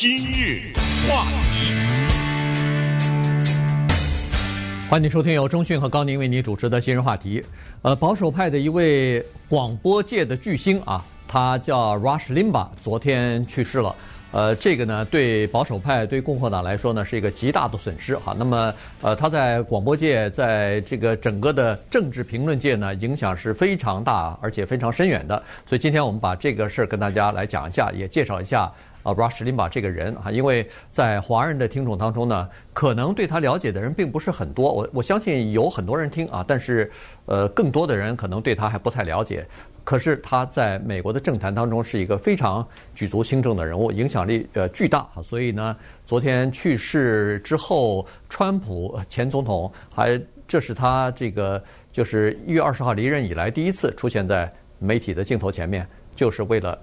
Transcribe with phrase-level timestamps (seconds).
[0.00, 0.72] 今日
[1.06, 1.74] 话题，
[4.88, 7.44] 欢迎收听由中讯和高宁为你主持的今日话题。
[7.82, 13.94] 呃，保守派的一位广播界的巨星啊，他叫 Rush Limba，昨天去世了。
[14.32, 18.34] 呃，这个呢，对保守派、对共和党来说呢，是一个极大的损失哈。
[18.38, 18.72] 那么，
[19.02, 25.36] 呃，他在广播界，在这个整个的政治评论界呢，影响是非常大，而且非常深远的。
[25.66, 28.70] 所以，今天我们把这个事儿跟大家来讲一下，也介绍一下
[29.02, 34.72] 啊，Rush Limbaugh 这个人啊，因为在华人的听众当中呢，可能对他了解的人并不是很多。
[34.72, 36.90] 我我相信有很多人听啊，但是
[37.26, 39.46] 呃，更多的人可能对他还不太了解。
[39.82, 45.08] 可是他在美国的政坛当中是一个非常举足轻重的人物，影响力呃巨大。
[45.24, 45.74] 所以呢，
[46.06, 51.60] 昨天去世之后，川普前总统还这是他这个
[51.92, 56.78] 就是一月二十号离任以来第一次出现在媒体的镜头前面，就是为了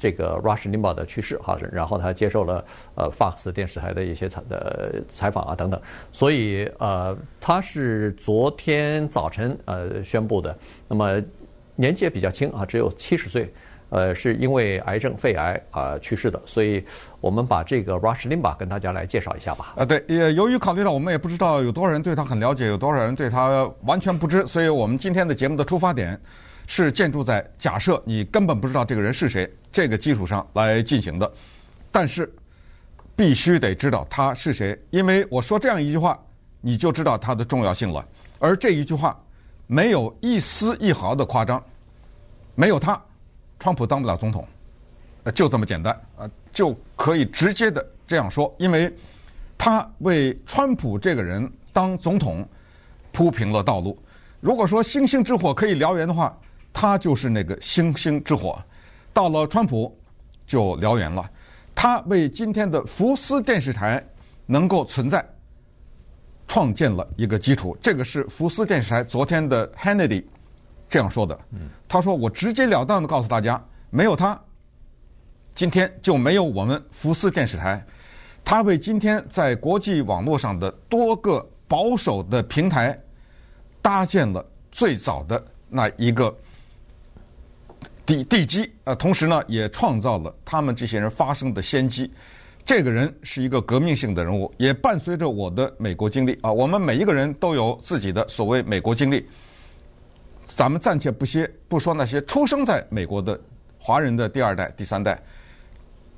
[0.00, 1.56] 这个 Rush Limbaugh 的去世哈。
[1.70, 2.64] 然后他接受了
[2.96, 5.80] 呃 Fox 电视台的一些采的采访啊等等。
[6.10, 10.58] 所以呃，他是昨天早晨呃宣布的。
[10.88, 11.22] 那么。
[11.76, 13.50] 年纪也比较轻啊，只有七十岁，
[13.88, 16.38] 呃，是因为癌症肺癌啊、去世的。
[16.44, 16.84] 所以
[17.22, 19.72] 我们把这个 Rush Limbaugh 跟大家来介绍一下吧。
[19.78, 26.20] 啊，对，也由于考虑到我们也不知道有多少人对他很了解，有多少人对他完全不知，所以我们今天的节目的出发点
[26.72, 31.28] 是建筑在假设你根本不知道这个人是谁这个基础上来进行的。
[31.90, 32.32] 但是
[33.16, 36.16] 必须得知道他是谁，因为我说这样一句话，
[36.60, 38.06] 你就知道他的重要性了。
[38.38, 39.20] 而这一句话
[39.66, 41.60] 没有一丝一毫的夸张。
[42.54, 43.02] 没有他，
[43.58, 44.46] 川普当不了总统，
[45.34, 48.94] 就这么简单啊，就可以直接的这样说，因为
[49.58, 52.48] 他为川普这个人当总统
[53.10, 53.98] 铺平了道路。
[54.38, 56.38] 如果说星星之火可以燎原的话，
[56.72, 58.62] 他就是那个星星之火。
[59.12, 59.96] 到了川普
[60.46, 61.28] 就燎原了，
[61.74, 64.04] 他为今天的福斯电视台
[64.46, 65.24] 能够存在
[66.46, 67.76] 创建了一个基础。
[67.82, 70.24] 这个是福斯电视台昨天的 Hannity。
[70.88, 71.38] 这样说的，
[71.86, 74.36] 他说：“我直截了当的告诉大家，没有他，
[75.54, 77.80] 今天就没有我们福斯电视台。
[78.44, 82.98] 他为今天在国际网络上的多个保守的平台
[83.80, 86.36] 搭建了最早的那一个
[88.10, 92.10] 地地基，啊，同时呢，也创造了他们这些人发生的先机。
[92.66, 96.50] 这个人是一个革命性的人物，也伴随着我的美国经历啊。
[96.52, 99.24] 我们每一个人都有自己的所谓美国经历。”
[100.48, 103.40] 咱们暂且不歇，不说那些出生在美国的
[103.78, 105.22] 华人的第二代、第三代，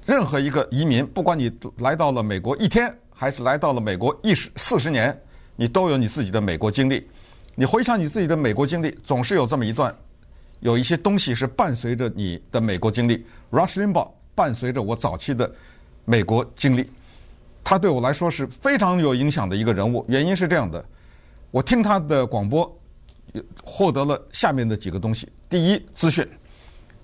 [0.06, 5.14] 任何一个移民，不管你来到了美国一天，还是来到了美国一十四十年，
[5.56, 7.06] 你都有你自己的美国经历。
[7.54, 9.94] 你回想你自己的美国经历，总是有这么一段，
[10.62, 13.24] 有一些东西是伴随着你的美国经历。
[13.52, 15.48] Rush Limbaugh 伴随着我早期的
[16.04, 16.90] 美国经历，
[17.62, 20.04] 他对我来说是非常有影响的一个人物。
[20.08, 20.84] 原因是这样的，
[21.52, 22.78] 我听他的广播。
[23.64, 26.28] 获得了下面的几个东西：第一，资讯，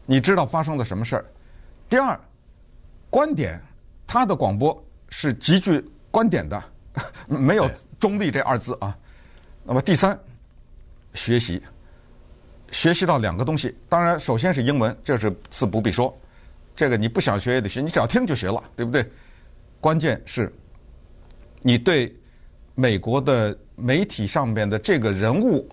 [0.04, 1.22] 你知道发生了什么事儿；
[1.88, 2.20] 第二，
[3.08, 3.58] 观点，
[4.06, 6.62] 他的广播是极具观点的，
[7.26, 8.94] 没有中立这二字啊。
[9.64, 10.20] 那么第三，
[11.14, 11.62] 学习，
[12.70, 13.74] 学习到两个东西。
[13.88, 16.16] 当然，首先是英文，这是自不必说，
[16.76, 19.04] 这个你不想学也得学，你只要听就学了，对不对？
[19.80, 20.52] 关键是，
[21.62, 22.14] 你对
[22.74, 25.68] 美国的媒体上面的这个人物。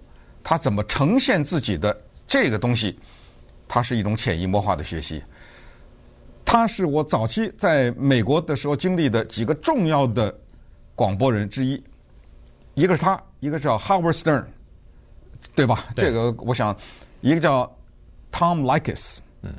[0.47, 2.95] 他怎么呈现自己的这个东西？
[3.67, 5.19] 它是一种潜移默化的学习。
[6.45, 10.31] 他是我早期在美国的时候经历的几个重要的
[10.93, 11.83] 广播人之一。
[12.75, 14.45] 一个是他，一个叫 Howard Stern，
[15.53, 15.85] 对吧？
[15.95, 16.05] 对。
[16.05, 16.75] 这个我想，
[17.21, 17.69] 一个叫
[18.31, 19.53] Tom Leykis，嗯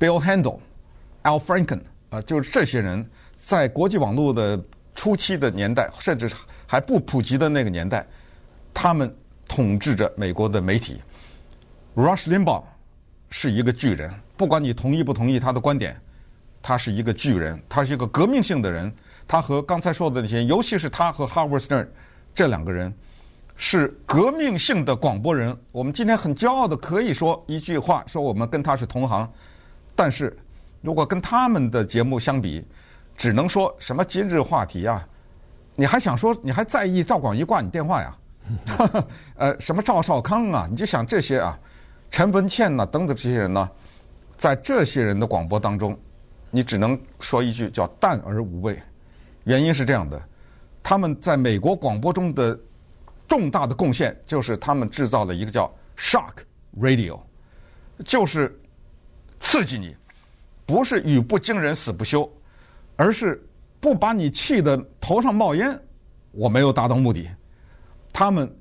[0.00, 4.58] ，Bill Handel，Al Franken，啊，就是这些人在国际网络的
[4.94, 6.30] 初期的年代，甚至
[6.66, 8.06] 还不普及的那个年代，
[8.74, 9.14] 他们。
[9.48, 10.98] 统治着美国的媒体
[11.94, 12.62] ，Rush Limbaugh
[13.28, 14.10] 是一个巨人。
[14.34, 16.00] 不管你同意不同意他的观点，
[16.62, 18.90] 他是一个巨人，他是一个革命性的人。
[19.28, 21.86] 他和刚才说的那些，尤其是他和 Howard Stern
[22.34, 22.94] 这两个人，
[23.64, 25.56] 是革命性的广播人。
[25.70, 29.32] 我们今天很骄傲的可以说一句话，说我们跟他是同行。
[29.94, 30.36] 但是
[30.80, 32.66] 如果跟他们的节目相比，
[33.16, 35.06] 只能说什么今日话题啊？
[35.76, 38.16] 你还想说，你还在意赵广一挂你电话呀？
[39.38, 40.66] 呃，什么赵少康啊？
[40.68, 41.56] 你就想这些啊，
[42.10, 43.70] 陈文茜呐，等等这些人呢，
[44.36, 45.96] 在这些人的广播当中，
[46.50, 48.76] 你只能说一句叫淡而无味。
[49.44, 50.20] 原因是这样的，
[50.82, 52.58] 他们在美国广播中的
[53.32, 56.34] 重大的贡献，就是他们制造了一个叫 shock
[56.78, 57.18] radio，
[58.04, 58.60] 就是
[59.40, 59.96] 刺激你，
[60.66, 62.30] 不是语不惊人死不休，
[62.94, 63.42] 而是
[63.80, 65.80] 不把你气得头上冒烟，
[66.32, 67.26] 我没有达到目的。
[68.12, 68.54] 他们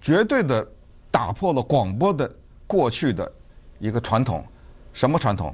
[0.00, 0.64] 绝对的
[1.10, 2.32] 打破了广播的
[2.68, 3.32] 过去的
[3.80, 4.44] 一个传统，
[4.92, 5.52] 什么传统？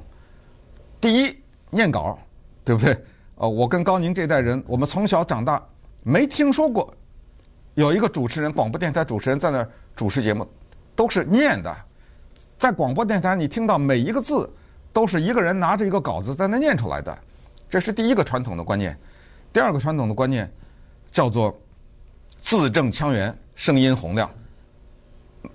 [0.99, 1.35] 第一，
[1.71, 2.15] 念稿，
[2.63, 2.95] 对不对？
[3.37, 5.59] 呃，我跟高宁这代人，我们从小长大
[6.03, 6.93] 没听说过
[7.75, 10.47] 有一个主持人，广播电台主持人在那儿主持节目，
[10.95, 11.75] 都是念的。
[12.59, 14.51] 在广播电台，你听到每一个字
[14.93, 17.17] 都是一个人拿着一个稿子在那念出来的，
[17.69, 18.97] 这是第一个传统的观念。
[19.53, 20.51] 第二个传统的观念
[21.11, 21.59] 叫做
[22.41, 24.29] 字正腔圆，声音洪亮。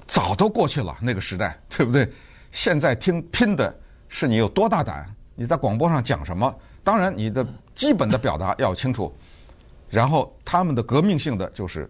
[0.09, 2.11] 早都过去了那个时代，对不对？
[2.51, 3.75] 现在听拼的
[4.09, 6.53] 是你有多大胆，你在广播上讲什么？
[6.83, 9.15] 当然，你的基本的表达要清楚。
[9.89, 11.89] 然后他们的革命性的就是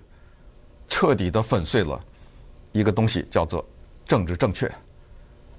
[0.89, 2.03] 彻底的粉碎了
[2.73, 3.65] 一个东西，叫做
[4.05, 4.71] 政治正确。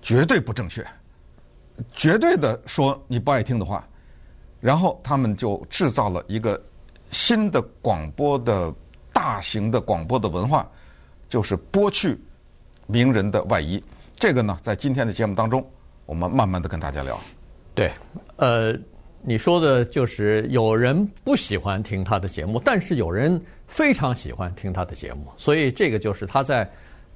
[0.02, 0.86] 绝对不正确，
[1.94, 3.86] 绝对的说你不爱听的话，
[4.62, 6.62] 然后他们就制造了一个
[7.12, 8.74] 新的广播的
[9.12, 10.66] 大型的广播的文化，
[11.28, 12.18] 就是剥去
[12.86, 13.84] 名人的外衣。
[14.16, 15.68] 这个呢，在今天的节目当中，
[16.06, 17.20] 我们慢慢的跟大家聊。
[17.76, 17.92] 对，
[18.38, 18.74] 呃，
[19.30, 23.38] 你说的就是有人不喜欢听他的节目，但是有人
[23.68, 26.66] 非常喜欢听他的节目，所以这个就是他在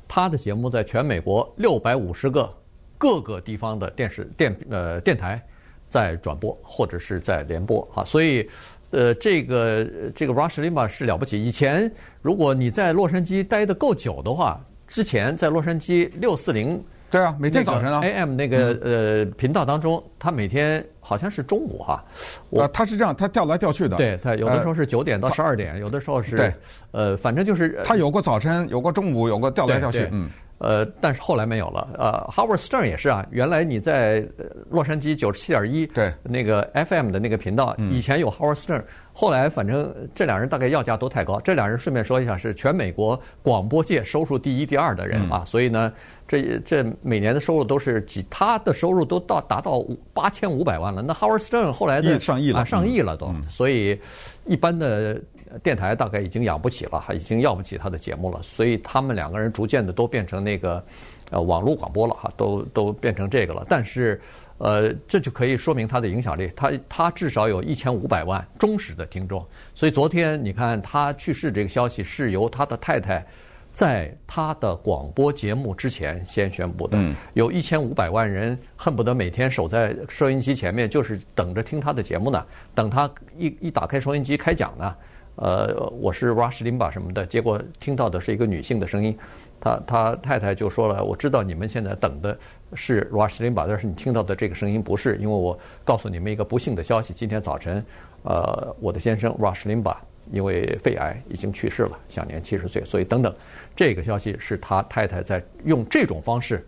[0.10, 2.54] 他的节目在全美国六百五十个。
[2.98, 5.42] 各个地方的电视电呃电台
[5.88, 8.46] 在转播或者是在联播啊，所以
[8.90, 11.42] 呃这个这个 Rush Limbaugh 是了不起。
[11.42, 11.90] 以前
[12.22, 16.84] 如果你在洛杉矶待得够久的话，之前在洛杉矶六四零。
[17.12, 22.04] 对啊，每天早晨啊，AM 那个呃频道当中，他每天好像是中午哈。
[22.50, 23.98] 我他是这样，他调来调去的。
[23.98, 26.54] 对他有的时候是九点到十二点，有的时候是对，
[26.92, 30.30] 呃，反正就是他有过早晨，有过中午，有过调来调去，嗯。
[30.62, 31.88] 呃，但是后来没有了。
[31.98, 34.24] 呃，Howard Stern 也是啊，原来你在
[34.70, 38.84] 洛杉矶九十七点一，对，那个 FM 的那个频道，以前有 Howard Stern。
[39.14, 41.40] 后来，反正这俩人大概要价都太高。
[41.42, 45.44] 这俩人顺便说一下，是全美国广播界收入第一、第二的人啊。
[45.46, 45.92] 所以呢，
[46.28, 49.84] 这这每年的收入都是几，他的收入都到达到
[50.14, 51.02] 八千五百万了。
[51.02, 53.34] 那 Howard Stern 后来的上亿了，啊，上亿了都。
[53.50, 54.00] 所以，
[54.46, 55.20] 一般的
[55.64, 58.42] 电台大概已经养不起了，还已经要不起他的节目了。
[58.44, 60.84] 所以，他们两个人逐渐的都变成那个
[61.30, 63.66] 呃网络广播了哈，都都变成这个了。
[63.70, 64.22] 但是。
[64.64, 66.48] 呃，这就可以说明他的影响力。
[66.56, 69.44] 他他至少有一千五百万忠实的听众。
[69.74, 73.26] 所以昨天你看他去世这个消息是由他的太太
[73.74, 76.96] 在他的广播节目之前先宣布的。
[77.34, 82.46] 有一千五百万人恨不得每天守在收音机前面，就是等着听他的节目呢。
[82.76, 84.96] 等他一一打开收音机开讲呢，
[85.36, 89.18] 呃，我是 Rush Limba 什么的，结果听到的是一个女性的声音。
[89.60, 92.36] 他他太太就说了：“我知道你们现在等的
[92.74, 97.84] 是 Rush Limba，但是你听到的这个声音不是，因为我告诉你们一个不幸的消息，今天早晨，
[98.24, 99.96] 呃，我的先生 Rush Limba
[100.32, 102.84] 因为肺癌已经去世了，享年七十岁。
[102.84, 103.32] 所以等等，
[103.76, 106.66] 这个消息是他太太在用这种方式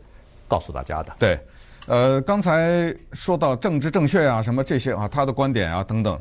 [0.47, 1.11] 告诉大家的。
[1.17, 1.39] 对，
[1.87, 6.19] 呃，刚才说到政治正确啊，什么这些啊，他的观点啊等等，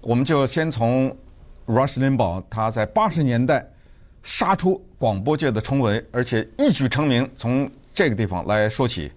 [0.00, 1.14] 我们就先从
[1.66, 3.68] Rush Limbaugh 他在八十年代。”
[4.26, 7.30] 杀出广播界的重围，而且一举成名。
[7.36, 9.12] 从这个地方来说起，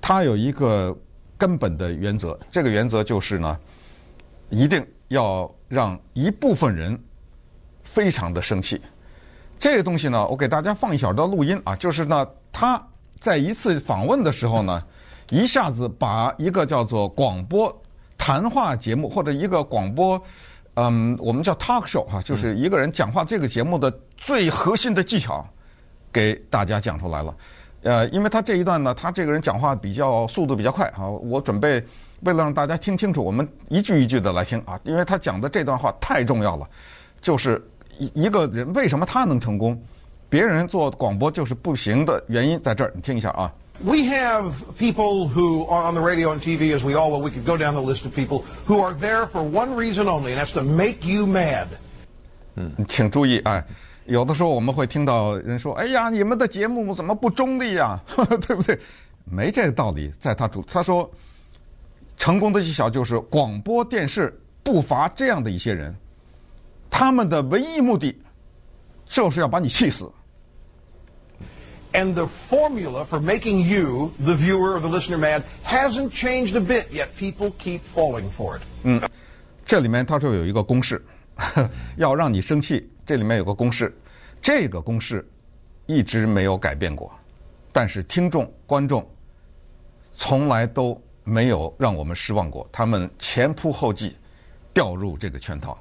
[0.00, 0.96] 他有一个
[1.36, 3.58] 根本的原则，这个原则就是呢，
[4.48, 6.98] 一定要让一部分人
[7.82, 8.80] 非常的生气。
[9.58, 12.82] 这个东西呢，我给大家放一小段录音啊，就是呢，他
[13.20, 14.82] 在一次访问的时候呢，
[15.28, 17.82] 一下子把一个叫做广播
[18.16, 20.18] 谈话节目或者一个广播。
[20.82, 25.46] 嗯，我们叫 talk show 哈，就是一个人讲话这个节目的最核心的技巧，
[26.10, 27.36] 给大家讲出来了。
[27.82, 31.84] 呃，因为他这一段呢，他这个人讲话比较速度比较快哈，我准备
[32.20, 36.66] 为了让大家听清楚，我们一句一句的来听啊，因为他讲的这段话太重要了，
[37.20, 37.62] 就是
[37.98, 39.78] 一一个人为什么他能成功，
[40.30, 43.52] 别人做广播就是不行的原因在这儿，你听一下啊。
[43.82, 47.22] We have people who are on the radio and TV, as we all will.
[47.22, 50.32] We could go down the list of people who are there for one reason only,
[50.32, 51.68] and that's to make you mad.
[52.56, 53.64] 嗯，请注意，哎，
[54.04, 57.98] 有的时候我们会听到人说：“哎呀，你们的节目怎么不中立呀？”
[58.46, 58.78] 对不对？
[59.24, 60.12] 没这个道理。
[60.20, 61.10] 在他主他说，
[62.18, 65.96] 成功的技巧就是广播电视不乏这样的一些人，
[66.90, 68.14] 他们的唯一目的
[69.08, 70.12] 就是要把你气死。
[71.92, 76.92] And the formula for making you, the viewer or the listener, mad hasn't changed a bit,
[76.92, 78.62] yet people keep falling for it.
[78.84, 79.02] 嗯，
[79.66, 81.04] 这里面他说有一个公式，
[81.96, 83.92] 要让你生气，这里面有个公式，
[84.40, 85.28] 这个公式
[85.86, 87.12] 一直没有改变过，
[87.72, 89.04] 但是听众观众
[90.14, 94.16] 从来都没有让我们失望过，他们前仆后继，
[94.72, 95.76] 掉入这个圈套。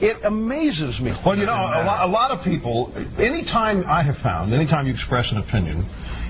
[0.00, 1.12] It amazes me.
[1.24, 4.92] Well, you know, a lot, a lot of people, anytime I have found, anytime you
[4.92, 5.84] express an opinion,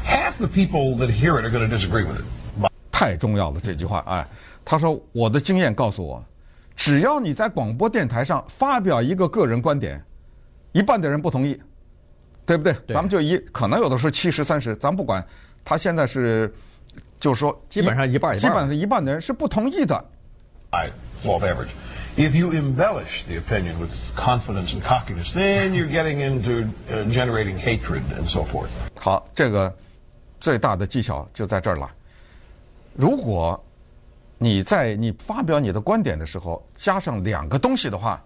[0.04, 2.24] half the people that hear it are going to disagree with it.
[2.90, 4.24] 太重要了这句话哎，
[4.64, 6.24] 他说我的经验告诉我，
[6.76, 10.04] 只要你在广播电台上发表一个个人观点，
[10.72, 11.60] 一半的人不同意，
[12.44, 12.72] 对不对？
[12.86, 15.24] 对咱们就一可能有的时候七十三十，咱不管，
[15.64, 16.52] 他现在是，
[17.18, 20.04] 就是说基本上一半一半基本上一半的人是不同意的。
[21.24, 21.70] Law of average.
[22.14, 27.57] If you embellish the opinion with confidence and cockiness, then you're getting into uh, generating
[27.57, 28.69] hatred and so forth.
[28.95, 29.75] 好，这个
[30.38, 31.90] 最大的技巧就在这儿了。
[32.95, 33.59] 如果
[34.37, 38.23] 你在你发表你的观点的时候加上两个东西的话，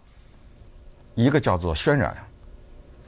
[1.14, 2.16] 一个叫做渲染，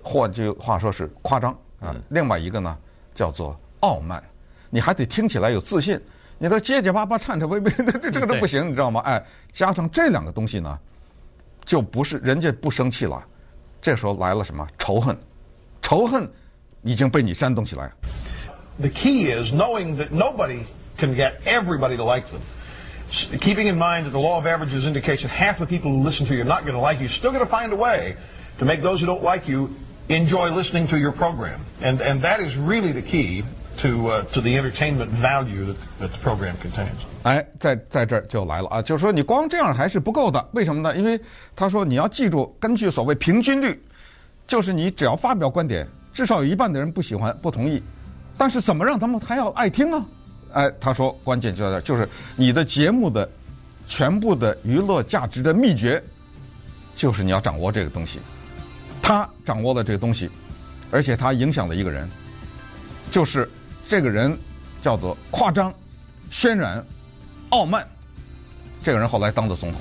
[0.00, 2.78] 或句话说是夸张啊；另外一个呢
[3.16, 4.22] 叫做傲慢，
[4.70, 6.00] 你还得听起来有自信。
[6.38, 9.00] 你都结结巴巴、颤颤巍巍的，这这个都不行，你知道吗？
[9.00, 10.78] 哎，加上这两个东西呢，
[11.64, 13.24] 就不是人家不生气了，
[13.82, 15.16] 这时候来了什么仇恨？
[15.82, 16.30] 仇恨
[16.82, 17.90] 已经被你煽动起来。
[18.78, 20.60] The key is knowing that nobody
[20.96, 22.40] can get everybody to like them.
[23.40, 26.26] Keeping in mind that the law of averages indicates that half the people who listen
[26.26, 28.16] to you are not going to like you, still going to find a way
[28.58, 29.70] to make those who don't like you
[30.08, 31.60] enjoy listening to your program.
[31.82, 33.42] And, and that is really the key
[33.78, 36.98] to, to the entertainment value that, that the program contains.
[37.22, 40.96] 哎，在在这儿就来了啊，就是说你光这样还是不够的，为什么呢？
[40.96, 41.20] 因为
[41.56, 43.80] 他说你要记住，根据所谓平均率，
[44.46, 47.82] 就是你只要发表观点，至少有一半的人不喜欢、不同意，
[48.36, 50.04] 但是怎么让他们还要爱听啊？
[50.52, 53.28] 哎，他说关键就在这儿，就是你的节目的
[53.86, 56.02] 全部的娱乐价值的秘诀，
[56.96, 58.18] 就是你要掌握这个东西。
[59.02, 60.30] 他掌握了这个东西，
[60.90, 62.08] 而且他影响了一个人，
[63.10, 63.48] 就是
[63.88, 64.36] 这个人
[64.82, 65.72] 叫做夸张、
[66.30, 66.84] 渲染、
[67.48, 67.88] 傲慢。
[68.82, 69.80] 这个人后来当了总统。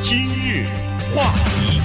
[0.00, 0.66] 今日
[1.14, 1.78] 话题，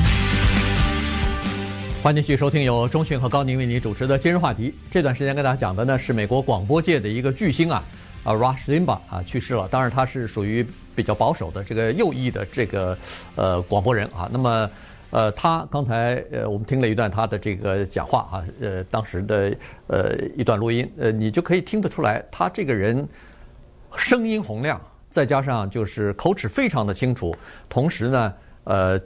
[2.02, 4.74] 欢迎继续收听由中讯和高宁为您主持的今日话题。
[4.90, 7.84] 这段时间跟大家讲的呢是美国广播界的一个巨星啊，
[8.24, 9.68] 啊，Rush Limbaugh 啊去世了。
[9.68, 12.98] 当然他是属于比较保守的这个右翼的这个
[13.36, 14.30] 呃广播人啊。
[14.32, 14.70] 那么
[15.10, 19.56] 呃，他刚才呃我们听了一段他的这个讲话啊，呃当时的
[19.88, 23.08] 呃一段录音，呃你就可以听得出来，他这个人
[23.96, 27.36] 声音洪亮，再加上就是口齿非常的清楚，
[27.70, 28.34] 同时呢
[28.66, 29.00] 呃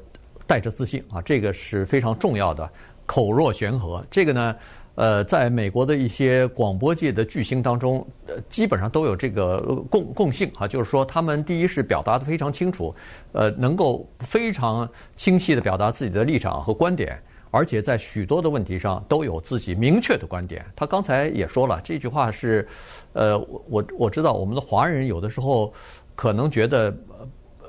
[0.47, 2.69] 带着自信啊，这个是非常重要的。
[3.05, 4.55] 口若悬河，这个呢，
[4.95, 12.93] 呃，在美国的一些广播界的巨星当中，呃，基本上都有这个共共性啊，就是说他们第一是表达的非常清楚，
[13.31, 17.17] 呃，能够非常清晰的表达自己的立场和观点，
[17.51, 20.65] 而且在许多的问题上都有自己明确的观点。
[20.75, 22.67] 他刚才也说了，这句话是，
[23.13, 25.73] 呃，我我知道我们的华人有的时候
[26.15, 26.93] 可能觉得。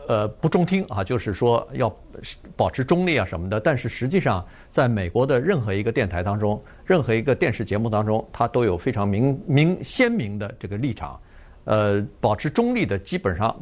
[0.08, 1.94] 呃，不中听啊，就是说要
[2.56, 3.60] 保持中立啊什么的。
[3.60, 11.18] 但是实际上，在美国的任何一个电台当中，任何一个电视节目当中，它都有非常明明鲜明的这个立场。
[11.64, 13.54] 呃，保持中立的基本上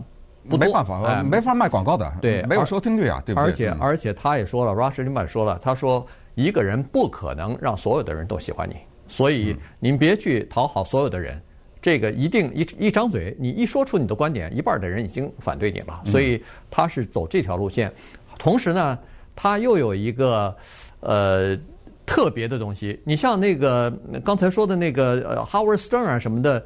[0.49, 3.45] 不，没办法，呃、没法卖广告的，对，没有收听率啊，对不对？
[3.45, 11.41] 而且而且他也说了，Rush Limbaugh 说了，他说一个人不可能让所有的人都喜欢你，所以您别去讨好所有的人。
[11.83, 16.03] 这个一定一一张嘴，你一说出你的观点，一半的人已经反对你了。
[16.05, 17.91] 所以他是走这条路线，
[18.39, 18.99] 同时呢，
[19.35, 20.55] 他又有一个
[21.01, 21.57] 呃
[22.05, 23.01] 特别的东西。
[23.05, 23.91] 你像那个
[24.25, 26.63] 刚才说的那个呃 Howard Stern 啊什么的，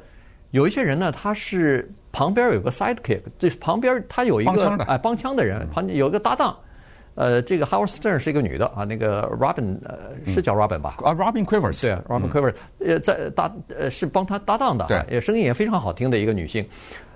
[0.51, 6.57] 有一些人呢，他是旁边有个 sidekick，就是旁边他有一个哎帮腔的人，旁边有一个搭档。
[7.15, 10.97] 呃，这个 Howard Stern 是一个女的啊，那个 Robin 呃是叫 Robin 吧？
[10.99, 16.67] 啊，Robin Quivers 对，Robin Quivers 呃在搭呃是帮他搭档的，对，也声音也非常好听的一个女性，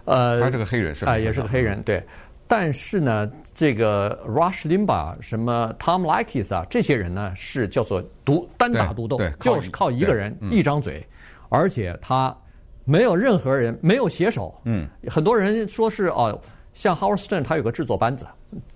[0.05, 1.11] 呃，她是个黑人是吧？
[1.11, 2.01] 啊，也是个黑人，对。
[2.47, 11.05] 但是呢，这个 Rush Limbaugh 什么 Tom Leykis 啊，这些人呢是叫做独单打独斗，就是靠一个人一张嘴，
[11.49, 12.35] 而且他
[12.85, 16.39] 没有任何人没有携手，嗯，很多人说是哦。
[16.71, 18.25] 像 Howard Stern 他有个制作班子，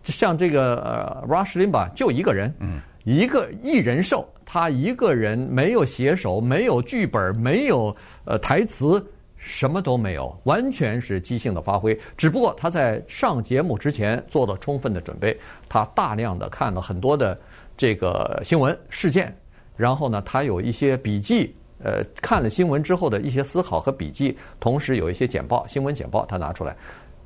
[0.03, 9.03] 像这个呃 Rush Limbaugh 就一个人，嗯，一个一人兽，他一个人没有写手，没有剧本，没有呃台词，
[9.35, 11.99] 什么都没有，完全是即兴的发挥。
[12.15, 15.37] 只不过他在上节目之前做了充分的准备，
[15.67, 17.37] 他大量的看了很多的
[17.75, 19.35] 这个新闻事件，
[19.75, 26.75] 然后呢，他有一些笔记，呃，看了新闻之后的一些思考和笔记，同时有一些简报，新闻简报他拿出来。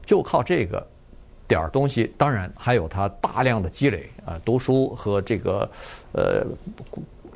[0.06, 0.88] 就靠这个
[1.48, 5.70] 点儿东西，当然还有他大量的积累啊，读书和这个
[6.12, 6.46] 呃，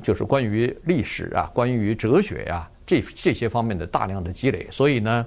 [0.04, 4.68] 就是关于历史啊、关于哲学呀、啊、这这些方面的大量的积累。
[4.70, 5.26] 所以呢，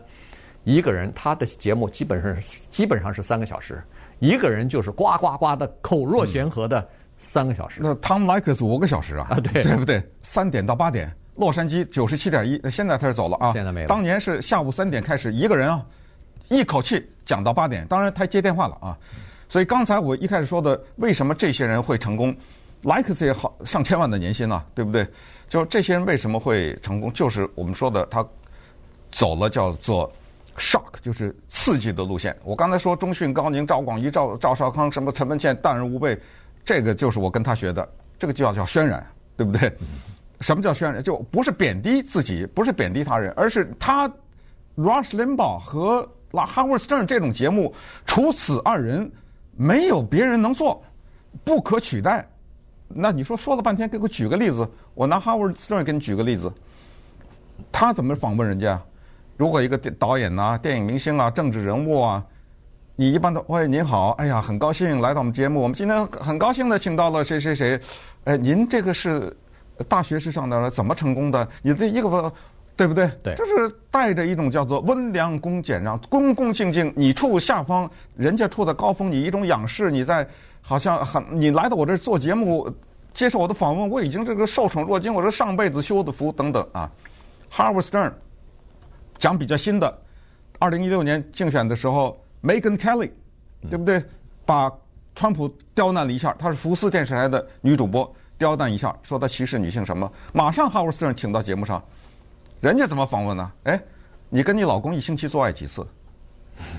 [0.64, 3.82] 一个人他的节目基本上是基本上是三个小时，
[4.18, 6.86] 一个人就是呱呱呱的口若悬河的
[7.16, 7.80] 三个小时。
[7.82, 10.02] 那 Tom Leykis 五个小时啊，啊对对不对？
[10.22, 13.86] 三点到八点，洛杉矶九十七点一，现在他是走了啊，现在没了。
[13.86, 15.86] 当年是下午三点开始，一个人啊，
[16.48, 18.98] 一口气讲到八点，当然他接电话了啊。
[19.48, 22.34] 所以刚才我一开始说的，为什么这些人会成功？
[22.82, 25.08] 莱克斯也好，上千万的年薪呐、啊，对不对？
[25.48, 27.10] 就这些人为什么会成功？
[27.12, 28.26] 就是我们说的，他
[29.10, 30.12] 走了叫做
[30.58, 32.36] shock，就是刺激的路线。
[32.44, 36.18] 我刚才说中讯、高宁、赵广一、赵赵少康、什么陈文茜、淡人无畏，
[36.62, 39.72] 这个就是我跟他学的，这个就叫叫渲染，对不对？
[40.40, 41.02] 什么叫渲染？
[41.02, 44.06] 就不是贬低自己，不是贬低他人，而是他
[44.76, 46.06] Rush Limbaugh 和
[46.42, 47.72] Howard Stern 这种节目，
[48.04, 49.10] 除此二人
[49.56, 50.82] 没有别人能做，
[51.44, 52.26] 不可取代。
[52.88, 54.68] 那你说说了半天，给我举个例子。
[54.94, 56.52] 我拿 Howard Stern 给你举个例子，
[57.72, 58.80] 他怎么访问人家？
[59.36, 62.24] 如果一个导演呐、啊、电影明星啊、政治人物啊，
[62.94, 65.60] 你一般都喂您好，哎呀，很高兴来到我们节目。
[65.60, 67.80] 我们今天很高兴的请到了谁谁谁。
[68.24, 69.36] 哎，您这个是
[69.88, 71.48] 大学士上的，怎么成功的？
[71.62, 72.32] 你这一个
[72.76, 73.10] 对不对？
[73.22, 76.92] 对，就是带着一种叫做温良恭俭让、恭恭敬敬。
[76.96, 80.26] 你处下方，人家处在高峰，你一种仰视，你在。
[80.66, 82.66] 好像很，你来到我这儿做节目，
[83.12, 86.90] 接受我的访问，我已经这个受宠若惊，我这上辈子修的福等等啊。
[87.52, 88.10] Harvard Stern
[89.18, 89.98] 讲比较新的，
[90.58, 93.10] 二零一六年竞选的时候，Megan Kelly，
[93.68, 94.02] 对不对？
[94.46, 94.72] 把
[95.14, 101.84] 川普刁难了一下，她是福斯电视台的女主播，刁难一下，说她歧视女性什么，马上 Harvard Stern 请到节目上，
[102.64, 103.52] 人家怎么访问呢？
[103.64, 103.78] 哎，
[104.30, 105.87] 你跟你老公一星期做爱几次？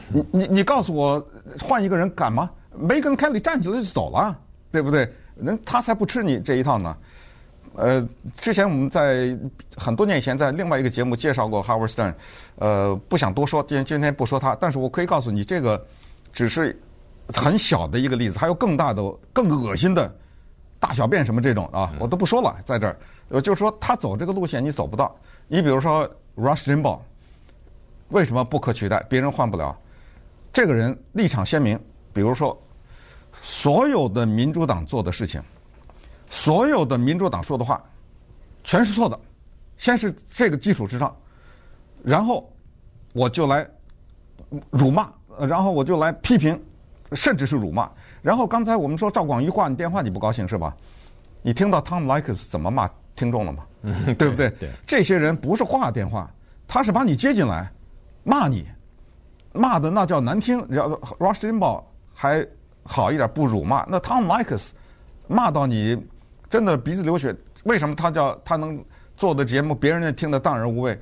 [0.07, 1.23] 你你你告诉我，
[1.61, 2.49] 换一个人敢吗？
[2.75, 4.35] 梅根凯利站起来就走了，
[4.71, 5.07] 对不对？
[5.35, 6.97] 人他才不吃你这一套呢。
[7.75, 8.03] 呃，
[8.35, 9.37] 之前我们在
[9.77, 12.15] 很多年以前在另外一个节目介绍过 Howard Stern，
[12.55, 15.85] 呃，不想多说，今今天不说他，但是我可以告诉你，这个
[16.33, 16.81] 只是
[17.31, 20.11] 很小的一个例子，还有更大的、更恶心的
[20.79, 25.15] 大小便什么这种啊，我都不说了，在这儿，我就说他走这个路线你走不到。
[25.47, 26.99] 你比如说 Rush Limbaugh，
[28.09, 29.01] 为什么不可取代？
[29.09, 29.77] 别人换不了，
[30.51, 31.79] 这个人立场鲜明，
[32.13, 32.59] 比如说。
[33.41, 35.43] 所有的民主党做的事情，
[36.29, 37.83] 所有的民主党说的话，
[38.63, 39.19] 全是错的。
[39.77, 41.13] 先是这个基础之上，
[42.01, 42.49] 然后
[43.13, 43.67] 我就来
[44.71, 46.59] 辱骂，然后我就来批评，
[47.11, 47.91] 甚至是辱骂。
[48.21, 50.75] 然后刚才我们说赵广仪挂你电话，你不高兴是吧？
[51.41, 53.63] 你听到 Tom Leykis 怎么骂听众了吗？
[54.17, 54.49] 对不对？
[54.59, 54.69] 对。
[54.85, 56.29] 这些人不是挂电话，
[56.67, 57.71] 他是把你接进来
[58.23, 58.65] 骂你，
[59.53, 60.65] 骂的那叫难听。
[60.69, 62.45] 然后 Rush Limbaugh 还。
[62.87, 64.67] 好一点不辱骂，那 Tom Leykis
[65.27, 65.99] 骂到你
[66.51, 67.35] 真的鼻子流血。
[67.63, 68.79] 为什么他叫他能
[69.17, 70.95] 做的节目，别人听得荡然无味？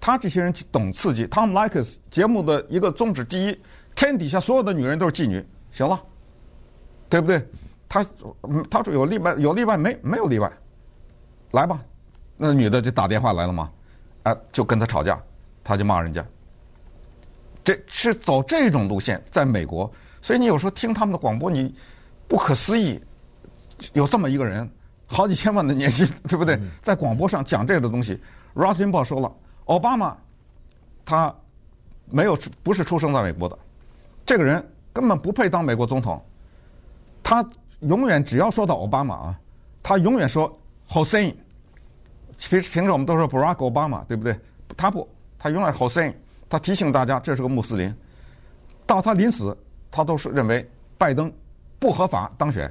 [0.00, 1.26] 他这些人懂刺激。
[1.26, 3.58] Tom Leykis 节目的一个宗旨，第一，
[3.96, 6.00] 天底下所有的女人都是妓女，行了，
[7.08, 7.44] 对不对？
[7.88, 8.06] 他
[8.70, 10.48] 他说有例外，有例外没没有例外？
[11.54, 11.80] 来吧，
[12.36, 13.70] 那女的就打电话来了嘛，
[14.24, 15.16] 啊，就跟他吵架，
[15.62, 16.24] 他就骂人家。
[17.62, 19.90] 这是走这种路线，在美国。
[20.20, 21.72] 所以你有时候听他们的广播，你
[22.26, 23.00] 不可思议，
[23.92, 24.68] 有这么一个人，
[25.06, 26.58] 好几千万的年薪，对不对？
[26.82, 28.20] 在广播上讲这个东西。
[28.54, 29.32] Rush Limbaugh 说了，
[29.66, 30.16] 奥巴马
[31.04, 31.32] 他
[32.06, 33.56] 没有不是出生在美国的，
[34.26, 36.20] 这个人根本不配当美国总统。
[37.22, 37.48] 他
[37.80, 39.40] 永远只要说到奥巴马啊，
[39.84, 40.52] 他永远说
[40.88, 41.34] Hussein。
[42.38, 44.38] 平平时我们都说 Barack Obama，对不对？
[44.76, 46.12] 他不，他永远 Hossein，。
[46.48, 47.94] 他提醒大家，这是个穆斯林。
[48.86, 49.56] 到他临死。
[49.96, 50.68] 他都是认为
[50.98, 51.32] 拜登
[51.78, 52.68] 不合法当选，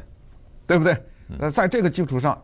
[0.67, 0.93] 对不对？
[1.39, 2.38] 那在这个基础上，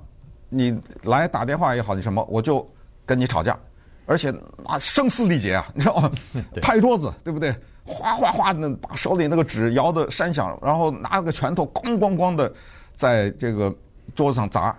[0.47, 2.65] 你来打电话也好，你什么，我就
[3.05, 3.59] 跟你吵架，
[4.05, 6.09] 而且啊声嘶力竭啊，你知道吗？
[6.63, 7.53] 拍桌子，对不对？
[7.83, 12.49] 哗哗哗的把手里那个纸摇的山响，然后拿个拳头咣咣咣的
[12.95, 13.69] 在这个
[14.15, 14.73] 桌子上砸。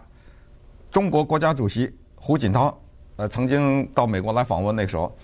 [0.91, 2.77] 中国国家主席胡锦涛
[3.17, 5.17] 呃曾经到美国来访问，那时候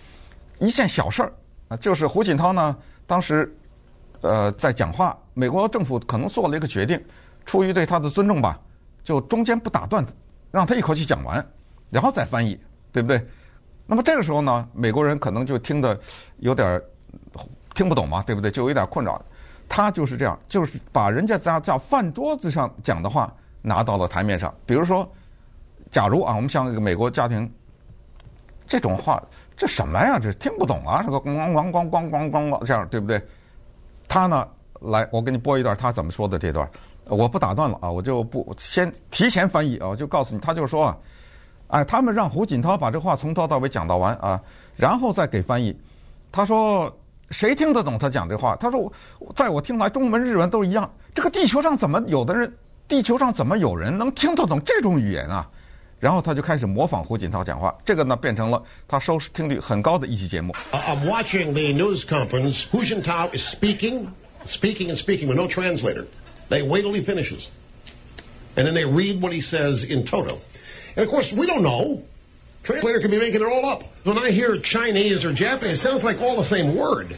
[0.58, 1.32] 一件小事儿
[1.68, 2.76] 啊，就是胡锦涛呢
[3.06, 3.54] 当时。
[4.22, 7.00] 呃，在讲话，美国政府可能做了一个决定，
[7.44, 8.58] 出于对他的尊重吧，
[9.04, 10.04] 就中间不打断，
[10.50, 11.46] 让他一口气讲完，
[11.90, 12.58] 然后再翻译，
[12.90, 13.24] 对不对？
[13.86, 15.96] 那么这个时候呢，美国人可能就听得
[16.38, 16.82] 有点
[17.74, 18.50] 听不懂嘛，对不对？
[18.50, 19.22] 就有点困扰。
[19.68, 24.52] 他就是这样，就是把人家在叫饭桌子上讲的话拿到了台面上。
[24.64, 25.08] 比如说，
[25.90, 27.50] 假如啊，我们像那个美国家庭，
[28.66, 29.22] 这种话，
[29.56, 30.18] 这什么呀？
[30.18, 33.22] 这听不懂啊，这个咣咣咣咣咣咣咣这样，对不对？
[34.08, 34.46] 他呢，
[34.80, 36.68] 来，我给你播一段他怎么说的这段，
[37.04, 40.98] 我不打断了啊，我就不先提前翻译啊，我就告诉你，他就说啊，
[41.68, 44.40] 哎，他们让胡锦涛把这话从头到尾讲到完啊，
[44.76, 45.76] 然后再给翻译。
[46.30, 46.94] 他说
[47.30, 48.54] 谁听得懂他讲这话？
[48.56, 48.92] 他说，
[49.34, 50.88] 在我听来，中文、日文都一样。
[51.14, 52.52] 这个地球上怎么有的人，
[52.86, 55.48] 地球上怎么有人能听得懂这种语言啊？
[56.05, 60.53] 然后他就开始模仿胡锦涛讲话，这个呢变成了他收视听率很高的一期节目。
[60.71, 62.65] I'm watching the news conference.
[62.71, 64.07] Hu Jintao is speaking,
[64.45, 66.07] speaking and speaking with no translator.
[66.49, 67.49] They wait till he finishes,
[68.55, 70.39] and then they read what he says in toto.
[70.95, 72.01] And of course, we don't know.
[72.63, 73.83] Translator could be making it all up.
[74.03, 77.15] When I hear Chinese or Japanese, it sounds like all the same word.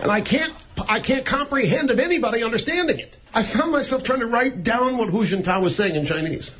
[0.00, 0.52] and I can't,
[0.88, 3.18] I can't comprehend of anybody understanding it.
[3.34, 6.54] I found myself trying to write down what Hu Jintao was saying in Chinese.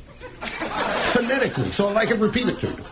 [1.13, 2.85] Phonetically, so that I could repeat it to you.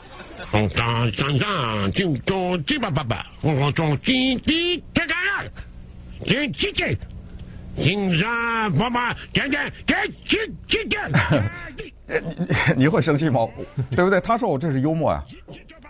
[12.75, 13.47] 你会生气吗？
[13.91, 14.21] 对不对？
[14.21, 15.23] 他说我这是幽默啊，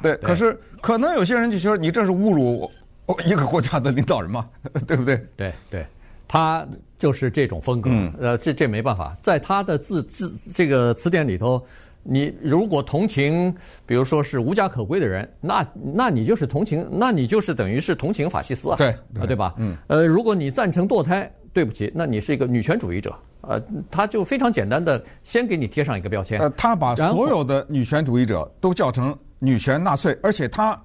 [0.02, 0.16] 对。
[0.18, 2.72] 可是可能有些人就觉得你这是侮辱
[3.25, 4.49] 一个国家的领导人嘛，
[4.87, 5.21] 对不对？
[5.37, 5.87] 对对，
[6.29, 6.67] 他
[6.99, 7.91] 就是这种风格。
[7.93, 11.65] 嗯、呃，这这没办法，在他的字字这个词典里头，
[12.03, 13.55] 你如果同情，
[13.87, 19.55] 比如说是无家可归的人，那那你就是同情，那你就是等于是同情法西斯啊，对对，对吧？
[19.59, 19.77] 嗯。
[19.87, 21.31] 呃，如果你赞成堕胎。
[21.55, 26.41] 对不起，那你是一个女权主义者，呃，他就非常简单的先给你贴上一个标签。
[26.41, 30.83] 呃，他把所有的女权主义者都叫成女权纳粹，而且他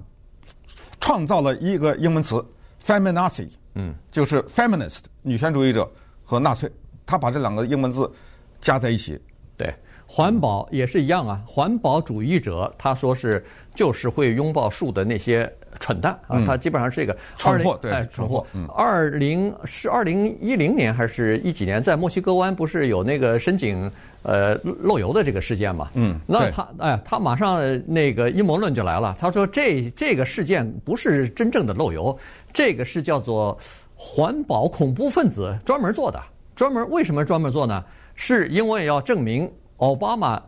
[1.08, 2.46] 创造了一个英文词
[2.86, 5.90] “feminazi”，嗯，就是 feminist 女权主义者
[6.22, 6.70] 和纳粹，
[7.06, 8.12] 他把这两个英文字
[8.60, 9.18] 加在一起。
[9.56, 9.74] 对，
[10.06, 13.42] 环保也是一样啊，环保主义者他说是
[13.78, 15.50] 就是会拥抱树的那些。
[15.80, 16.44] 蠢蛋啊！
[16.44, 18.44] 他基本上是这个蠢货，对，蠢货。
[18.76, 23.88] 二零是二零一零年还是一几年，在墨西哥湾不是有那个深井
[24.24, 25.92] 呃漏油的这个事件嘛？
[25.94, 29.16] 嗯，那他哎，他马上那个阴谋论就来了。
[29.20, 32.18] 他说这这个事件不是真正的漏油，
[32.52, 33.56] 这个是叫做
[33.96, 36.20] 环保恐怖分子专门做的。
[36.56, 37.86] 专门为什么专门做呢？
[38.16, 40.42] 是因为要证明奥巴马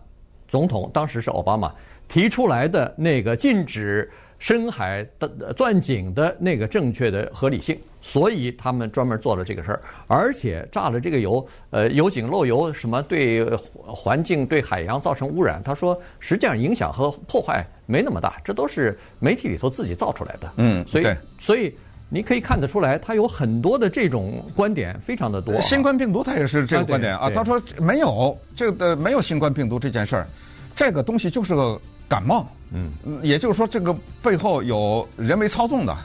[0.48, 1.72] 总统当时是奥巴马
[2.10, 4.12] 提出来的那个禁止。
[4.42, 13.44] 深海的钻井的那个正确的合理性，所以他们专门做了这个事儿，而且炸了这个油，呃，油井漏油什么对
[13.86, 20.50] 环境对海洋造成污染，他说实际上影响和破坏没那么大，这都是媒体里头自己造出来的。
[20.56, 21.76] 嗯，所以所以
[22.08, 25.60] 你可以看得出来，他有很多的这种观点，非常的多。
[25.60, 30.26] 新冠病毒他也是这个观点啊，他说没有这个没有新冠病毒这件事儿，
[30.74, 31.78] 这个东西就是个
[32.10, 32.46] 感冒。
[32.72, 32.92] 嗯，
[33.24, 35.98] 也就是说，这个背后有人为操纵的，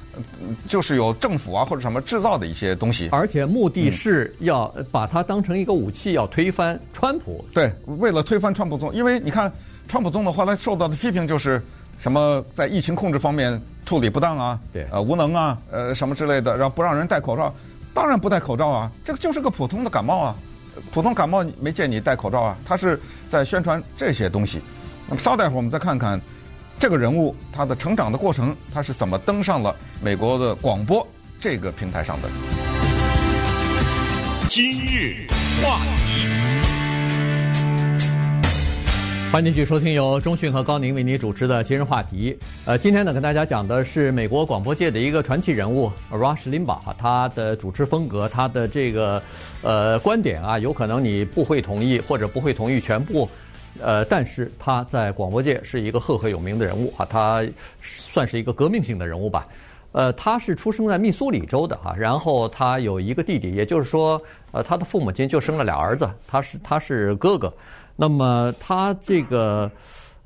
[0.66, 7.44] 就是有政府啊或者什么制造的一些东西，而且目的是要把它当成一个武器，要推翻川普。
[7.52, 9.52] 对，为了推翻川普总，因为你看
[9.88, 11.62] 川普总统后来受到的批评就是
[11.98, 17.54] 什么在疫情控制方面处理不当啊，对，呃无能啊，呃什么之类的，然后不让人戴口罩，
[17.92, 20.36] 当然不戴口罩啊，这个就是个普通的感冒啊，
[20.90, 24.62] 普通感冒没见你戴口罩啊，他是在宣传这些东西。
[25.08, 26.20] 那么稍待会儿我们再看看。
[26.76, 31.06] 这个人物他的成长的过程，他是怎么登上了美国的广播
[31.40, 32.28] 这个平台上的？
[34.48, 35.24] 今日
[35.62, 36.28] 话题，
[39.32, 42.36] 欢迎继续收听由中讯和高宁为您主持的今日话题。
[42.64, 49.22] 呃，今天呢，跟大家讲的是美国广播界的一个传奇人物 Rush Limbaugh，他的主持风格，他的这个
[49.62, 53.30] 呃观点啊，有可能你不会同意，或者不会同意全部。
[53.82, 57.44] 呃，但是他在广播界是一个赫赫有名的人物啊，他
[57.82, 59.46] 算是一个革命性的人物吧。
[59.92, 67.52] 呃，他是出生在密苏里州的啊，然后他有一个弟弟，也就是说，呃，他的父母亲就生了俩儿子，他是他是哥哥。
[67.94, 69.70] 那么他这个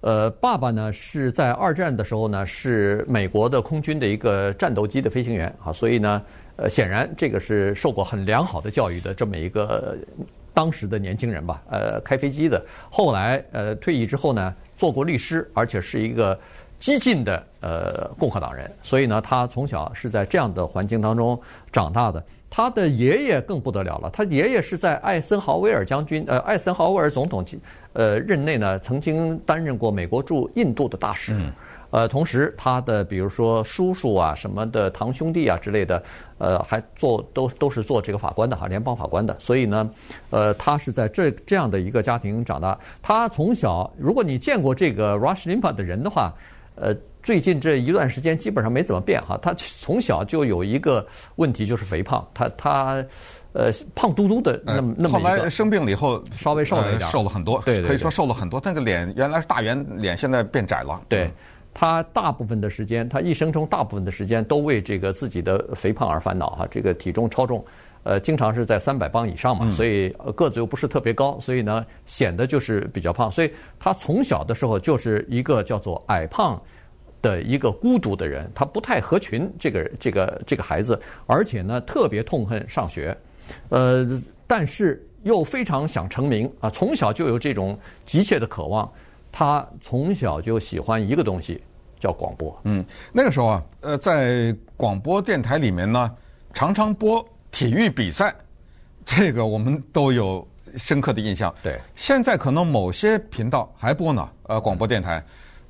[0.00, 6.22] 呃爸爸呢，是在二战的时候呢，是美国的空军的一个战斗机的飞行员啊，所以呢，
[6.56, 9.96] 呃，显然这个是受过很良好的教育的这么一个。
[10.59, 16.37] 当时的年轻人吧，呃，开飞机的，后来呃退役之后呢，做过律师，而且是一个
[16.81, 21.40] 激进的呃共和党人，所以呢，他从小是在这样的环境当中
[21.71, 22.21] 长大的。
[22.51, 27.44] 他的爷爷更不得了了，他爷爷是在艾森豪威尔将军呃艾森豪威尔总统
[27.92, 31.37] 呃任内呢，曾经担任过美国驻印度的大使。
[31.90, 36.03] 呃，同时他的比如说叔叔啊什么的堂兄弟啊之类的，
[36.37, 39.35] 呃，还做都都是做这个法官的哈，联邦法官的。
[39.40, 39.90] 所以呢，
[40.31, 42.79] 呃，他是在这这样的一个家庭长大。
[43.01, 46.33] 他从小，如果你见过这个 Rush Limbaugh 的人的话，
[46.74, 49.38] 呃，最近这一段时间基本上没怎么变哈。
[49.40, 52.27] 他从小就有一个问题，就是肥胖。
[52.35, 53.05] 他他
[53.55, 55.31] 呃胖嘟嘟的那么那么一个。
[55.31, 57.62] 后来生病了以后，稍微瘦了一点，瘦了很多。
[57.64, 58.61] 对，可以说瘦了很多。
[58.62, 61.01] 那个脸原来是大圆脸，现在变窄了。
[61.09, 61.31] 对。
[61.72, 66.66] 他大部分的时间，他一生中大部分的时间都为这个自己的肥胖而烦恼哈。
[66.70, 67.64] 这个体重超重，
[68.02, 73.31] 呃，经常是在三百磅以上嘛，所以个子又不是特别高，所以呢显得就是比较胖。
[73.31, 76.61] 所以他从小的时候就是一个叫做矮胖
[77.22, 79.48] 的一个孤独的人，他不太合群。
[79.59, 83.16] 这个这个这个孩子，而且呢特别痛恨上学，
[83.68, 88.90] 呃，但是又非常想成名啊，从小就有这种急切的渴望。
[89.38, 91.62] 他从小就喜欢一个东西。
[92.01, 96.14] 叫广播，嗯，那个时候啊，呃，在广播电台里面呢，
[96.55, 98.33] 常常播体育比赛，
[99.05, 100.46] 这个我们都有
[100.77, 101.53] 深刻的印象。
[101.61, 105.20] 对，现在可能某些频道还播呢，呃，广播电台，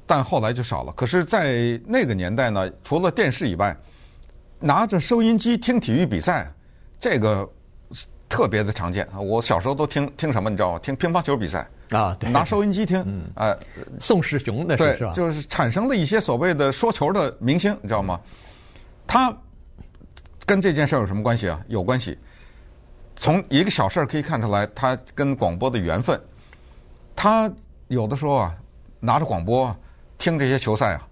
[0.07, 0.93] 但后来就少了。
[0.93, 3.75] 可是，在那个年代呢，除了电视以外，
[4.61, 6.53] 拿着收音机听体育比赛，
[7.01, 7.51] 这个
[8.29, 9.19] 特别的常见啊。
[9.19, 10.79] 我小时候都听听什么，你知道吗？
[10.81, 11.67] 听乒乓球比赛。
[11.91, 13.57] 啊，对，拿收音机听，嗯，哎，
[14.01, 15.13] 宋世雄那是是吧？
[15.13, 18.21] 就是产生了一些所谓的说球的明星，你知道吗？
[19.07, 19.35] 他
[20.45, 21.61] 跟这件事有什么关系啊？
[21.69, 22.19] 有关系。
[23.17, 26.21] 从一个小事可以看出来，他跟广播的缘分。
[27.17, 27.51] 他
[27.89, 28.55] 有的时候啊，
[29.01, 29.75] 拿着广播
[30.19, 31.09] 听这些球赛啊，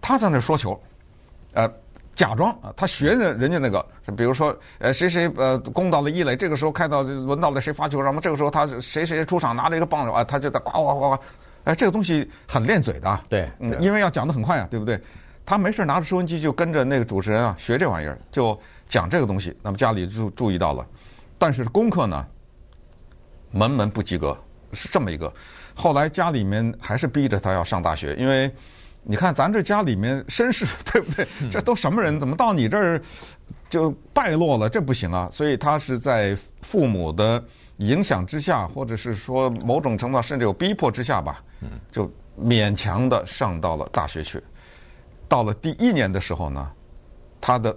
[0.00, 0.80] 他在那说球，
[1.52, 1.70] 呃。
[2.20, 3.82] 假装啊，他学着人家那个，
[4.14, 11.22] 比如说，呃，谁谁呃攻到了一垒，这个时候看到轮到了谁发球，然后这个时候他谁谁出场拿着一个棒子啊，他就在呱呱呱呱，
[11.64, 15.00] 哎，这个东西很练嘴的，对，嗯，因为要讲得很快啊，对不对？
[15.46, 19.56] 他没事拿着收音机就跟着那个主持人啊学这玩意儿，就讲这个东西。
[19.62, 20.86] 那么家里注注意到了，
[21.38, 22.26] 但是功课呢，
[23.50, 24.36] 门门不及格，
[24.74, 25.32] 是这么一个。
[25.74, 28.54] 后来家里面还是逼着他要上大学，因为。
[29.10, 31.26] 你看，咱这家里面绅士， 对不对？
[31.50, 32.20] 这都什么人？
[32.20, 33.02] 怎么到你这儿
[33.68, 34.68] 就败落了？
[34.68, 35.28] 这不行啊！
[35.32, 37.42] 所以他是在父母的
[37.78, 41.42] 影响之下，或者是说某种程度甚至有逼迫之下吧，
[41.90, 42.08] 就
[42.40, 44.40] 勉强的上到了大学去。
[45.26, 46.70] 到了第一年的时候呢，
[47.40, 47.76] 他的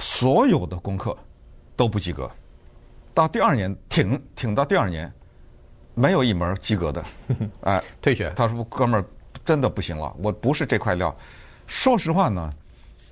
[0.00, 1.16] 所有的功课
[1.76, 2.28] 都不及格。
[3.14, 5.12] 到第二年，挺挺到第二年，
[5.94, 7.04] 没有一门及格的，
[7.62, 8.32] 哎，退学。
[8.34, 9.06] 他说：“哥们儿。”
[9.44, 11.14] 真的不行了，我不是这块料。
[11.66, 12.50] 说实话呢，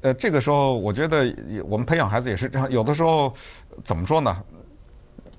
[0.03, 3.33] 呃，这个时候我觉得我们培养孩子也是这样，有的时候
[3.85, 4.37] 怎么说呢？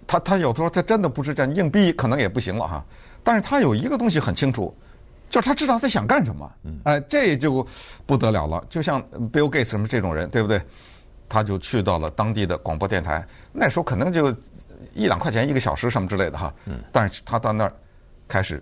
[0.07, 2.83] 他他有的时候他真的不是这样硬逼，可能也不行了哈。
[3.23, 4.75] 但是他有一个东西很清楚，
[5.29, 6.51] 就是他知道他想干什么。
[6.83, 7.65] 哎，这就
[8.05, 8.63] 不得了了。
[8.69, 9.01] 就像
[9.31, 10.61] Bill Gates 什么这种人，对不对？
[11.29, 14.29] 他就去到了当地的广播电台，那时候可能就
[14.93, 16.53] 一两块钱一个小时什么之类的哈。
[16.91, 17.73] 但是他到那儿
[18.27, 18.61] 开始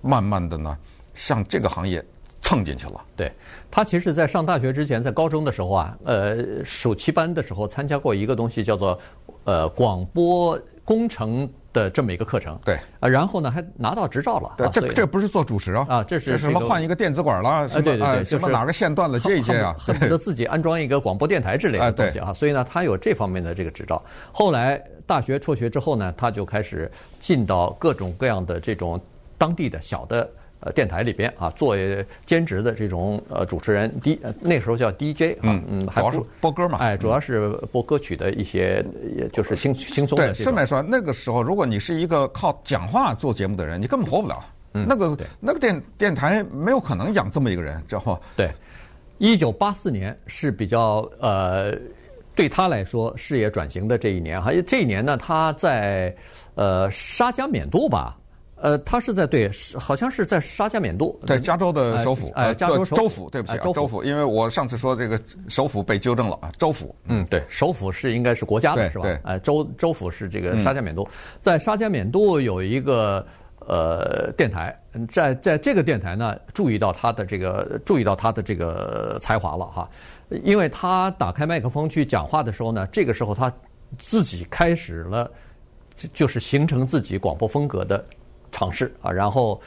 [0.00, 0.78] 慢慢的呢。
[1.16, 2.00] 向这个行业
[2.40, 3.02] 蹭进去了。
[3.16, 3.32] 对，
[3.68, 8.96] 他其实，在上大学之前，在高中的时候啊，呃，暑期班的时候参加过一个东西，叫做
[9.42, 12.56] 呃广播工程的这么一个课程。
[12.64, 14.54] 对，啊，然后呢，还拿到执照了。
[14.56, 15.86] 对，这这不是做主持啊？
[15.88, 17.68] 啊，这是什么换一个电子管了？
[17.68, 19.74] 对对对，什么哪个线断了接一接啊？
[19.76, 22.32] 恨不得自己安装一个广播电台之类的东西啊。
[22.32, 24.00] 所以呢，他有这方面的这个执照。
[24.30, 29.00] 后来大学辍学之后呢，他就开始进到各种各样的这种
[29.36, 30.30] 当地的小的。
[30.60, 31.76] 呃，电台里边啊，做
[32.24, 38.84] 兼职的这种呃主持人，D 那时候叫 DJ 啊，嗯嗯，主要是播歌嘛，哎，主要是播歌曲的一些，
[39.16, 40.32] 也就是轻轻松的。
[40.32, 44.42] 对，顺便说，那个时候如果你是一个靠讲话做节目的人，你根本活不了。
[44.72, 48.18] 嗯，那个那个电电台没有可能养这么一个人，知道吗？
[48.34, 48.50] 对，
[49.18, 51.74] 一九八四年是比较呃，
[52.34, 56.14] 对他来说事业转型的这一年，还有这一年呢，他在
[56.54, 58.16] 呃沙加缅度吧。
[58.56, 69.20] 呃，他是在对，好像是在沙加缅度，在加州的首府，呃，加州州府，对不起，啊州府，因为我上次说这个首府被纠正了啊，州府，嗯，对，首府是应该是国家的，是吧？
[69.24, 71.06] 哎，州州府是这个沙加缅度，
[71.42, 73.24] 在沙加缅度有一个
[73.58, 74.74] 呃电台，
[75.12, 79.90] 在在这个电台呢，注意到他的这个，注意到他的这个才华了哈，
[80.44, 83.52] 因为他打开麦克风去讲话的时候呢，这个时候他
[83.98, 85.30] 自己开始了，
[86.14, 88.02] 就是形成自己广播风格的。
[88.56, 89.60] 尝试啊，然后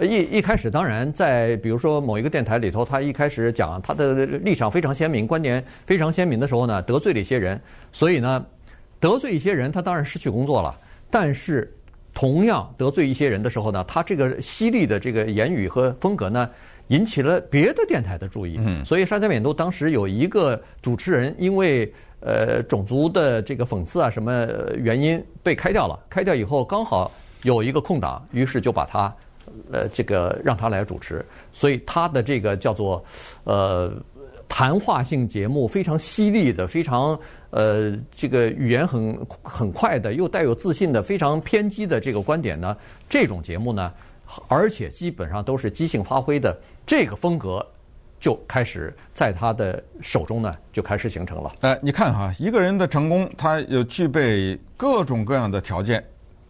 [0.00, 8.46] 一一开始，当然在比如说某一个电台里头，他一开始讲他的立场非常鲜明，观点非常鲜明的时候呢，得罪了一些人，所以呢，
[9.00, 10.72] 得罪一些人，他当然失去工作了。
[11.10, 11.74] 但是
[12.14, 16.48] 同样得罪一些人的时候呢，他这个犀利的这个言语和风格呢，
[16.86, 18.60] 引起了别的电台的注意。
[18.60, 27.10] 嗯，所以沙加缅度当时有一个主持人，因为呃种族的这个讽刺啊什么原因被开掉了，开掉以后刚好。
[27.42, 29.14] 有一个空档，于是就把他，
[29.72, 33.04] 呃，这个让他来主持，所以他的这个叫做，
[33.44, 33.92] 呃，
[34.48, 37.18] 谈话性节目，非常犀利的，非常
[37.50, 42.76] 呃，这个语言很很快的，又带有自信的，非常偏激的这个观点呢，
[43.08, 43.92] 这种节目呢，
[44.48, 47.64] 而且基本上都是即兴发挥的，这个风格
[48.18, 51.52] 就开始在他的手中呢就开始形成了。
[51.60, 56.02] 呃，你看哈，一个人的成功，他有具备各种各样的条件，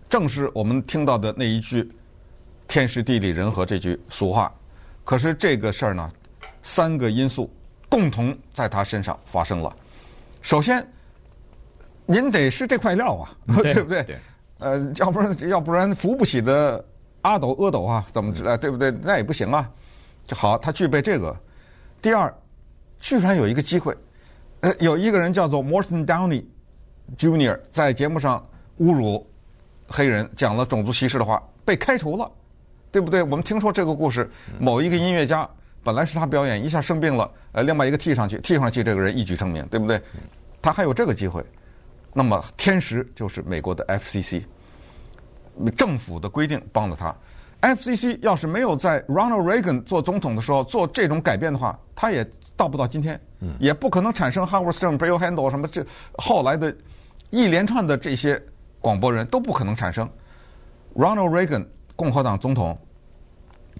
[0.09, 1.90] 正是我们听到的那一句
[2.69, 4.53] “天时地利人和”这句俗话。
[5.05, 6.11] 可是这个事儿呢，
[6.62, 7.51] 三个因素
[7.88, 9.75] 共同在他身上发生了。
[10.42, 10.87] 首先，
[12.07, 14.03] 您得是这块料啊，对，对不对？
[14.05, 14.16] 对
[14.59, 16.83] 呃，要不然要不然扶不起的
[17.23, 18.59] 阿斗阿斗啊，怎么着、嗯？
[18.59, 18.90] 对不对？
[19.03, 19.71] 那也不行啊。
[20.27, 21.37] 就好，他具备这个。
[22.01, 22.33] 第二，
[22.99, 23.97] 居然有一个机会，
[24.61, 26.45] 呃，有一个人叫做 Morton Downey
[27.16, 27.61] Jr.
[27.71, 28.45] 在节目上
[28.81, 29.25] 侮辱
[29.88, 32.31] 黑人，讲了种族歧视的话，被开除了，
[32.90, 33.22] 对不对？
[33.22, 35.49] 我们听说这个故事，某一个音乐家
[35.83, 40.01] 本来是他表演，一下生病了，呃，另外一个替上去，替上去，这个人一举成名，对不对？
[40.61, 41.44] 他还有这个机会。
[42.12, 44.42] 那么天时就是美国的 FCC
[45.77, 47.14] 政府的规定帮了他。
[47.61, 53.20] FCC 要是没有在 Ronald Reagan 做总统的时候做这种改变的话，他也到不到今天，
[53.59, 55.85] 也不可能产生 Howard Stern、Bill Handel 什么这
[56.16, 56.75] 后来的
[57.31, 58.42] 一连串的这些
[58.87, 60.09] 广播人都不可能产生。
[60.94, 62.79] Ronald Reagan 共和党总统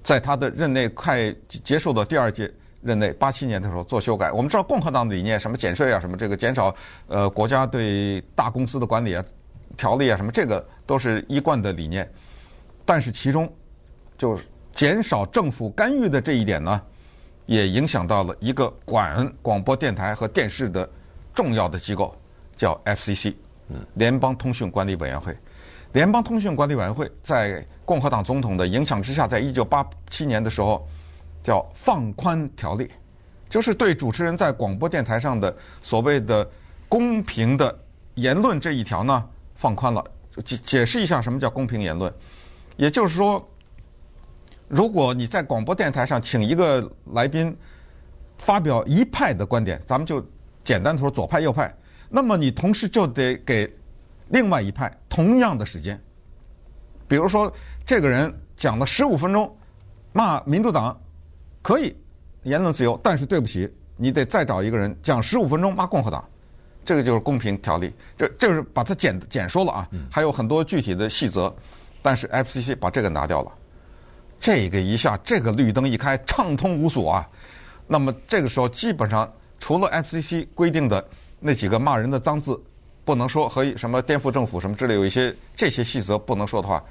[0.03, 2.53] 在他的任内快结束的第二届。
[2.83, 6.75] 任内八七年的时候做修改，我们知道共和党的理念什么减税啊，什么这个减少
[7.07, 9.25] 呃国家对大公司的管理啊、
[9.77, 12.09] 条例啊，什么这个都是一贯的理念。
[12.85, 13.49] 但是其中
[14.19, 14.39] 就
[14.75, 16.81] 减少政府干预的这一点呢，
[17.47, 20.89] 也影响到了一个管广播电台和电视的
[21.33, 22.15] 重要的机构，
[22.57, 23.35] 叫 FCC，
[23.95, 25.37] 联邦通讯管理委员会。
[25.93, 30.87] 联邦通讯管理委员会在共和党总统的影响之下，在一九八七年的时候。
[31.43, 32.91] 叫放宽条例，
[33.49, 36.51] 就是对主持人在广播电台上的所谓的
[36.89, 37.73] 公平的
[38.15, 39.25] 言论这一条呢
[39.55, 40.05] 放宽了。
[40.45, 42.13] 解解释一下什么叫公平言论，
[42.77, 43.49] 也就是说，
[44.67, 47.57] 如果你在广播电台上请一个来宾
[48.39, 50.21] 发表一派的观点，咱们就
[50.65, 51.73] 简单说左派右派，
[52.09, 53.73] 那么你同时就得给
[54.29, 56.01] 另外一派同样的时间。
[57.09, 57.53] 比如说，
[57.85, 59.57] 这个人讲了十五分钟
[60.13, 60.99] 骂民主党。
[61.63, 61.93] 可以
[62.45, 66.25] 言论自由，但是对不起，你得再找一个人讲十五分钟骂共和党，
[66.85, 67.93] 这个就是公平条例。
[68.17, 71.53] 这这是把它简简说了啊，还有很多具体的细则，
[72.03, 73.51] 但是 FCC 把这个拿掉了，
[74.39, 77.29] 这个一下这个绿灯一开，畅通无阻啊。
[77.89, 81.05] 那么这个时候基本上除了 FCC 规定的
[81.47, 82.61] 那几个骂人的脏字
[83.05, 86.83] 不能说和什么颠覆政府什么之类有一些这些细则不能说的话，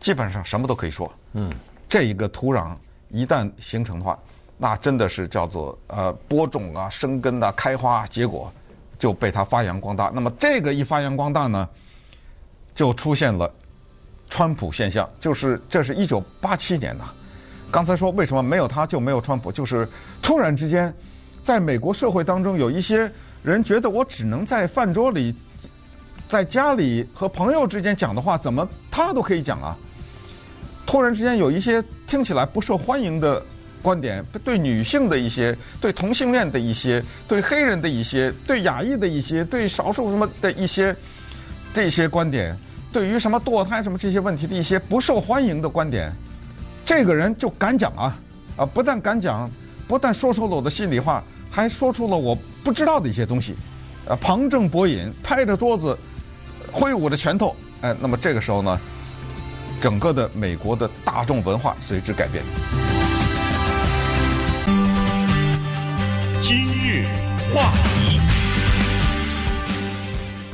[0.00, 1.12] 基本上什么都可以说。
[1.34, 1.52] 嗯，
[1.88, 2.74] 这一个土壤。
[3.10, 4.18] 一旦形成的话，
[4.58, 8.52] 那真的是叫做呃播种啊、生根啊、开花结果，
[8.98, 10.10] 就被它发扬光大。
[10.12, 11.68] 那么这个一发扬光大呢，
[12.74, 13.48] 就出现了
[14.28, 17.04] 川普现象，就是这是一九八七年呐。
[17.70, 19.88] 刚才说为什么没有他就没有川普，就是
[20.20, 20.92] 突然之间，
[21.44, 23.08] 在美国社会当中有一些
[23.44, 25.34] 人觉得我只能在饭桌里、
[26.28, 29.76] 在家里和朋友之间讲的话，怎么他都可以讲啊？
[30.86, 33.42] 突然之间有一些听起来不受欢迎的
[33.82, 40.96] 观点，对女性的一些、对同性恋的一些、对黑人的一些、对亚裔的一些、对少数什么的一些
[41.74, 42.56] 这些观点，
[42.90, 46.10] 对于什么堕胎什么这些问题的一些不受欢迎的观点，
[46.86, 48.16] 这个人就敢讲啊！
[48.56, 49.50] 啊，不但敢讲，
[49.86, 51.22] 不但说出了我的心里话，
[51.54, 53.54] 还说出了我不知道的一些东西，
[54.06, 55.96] 呃，旁征博引，拍着桌子，
[56.72, 58.80] 挥舞着拳头，哎，那么这个时候呢？
[59.80, 62.42] 整个的美国的大众文化随之改变。
[66.40, 67.06] 今日
[67.54, 68.18] 话题，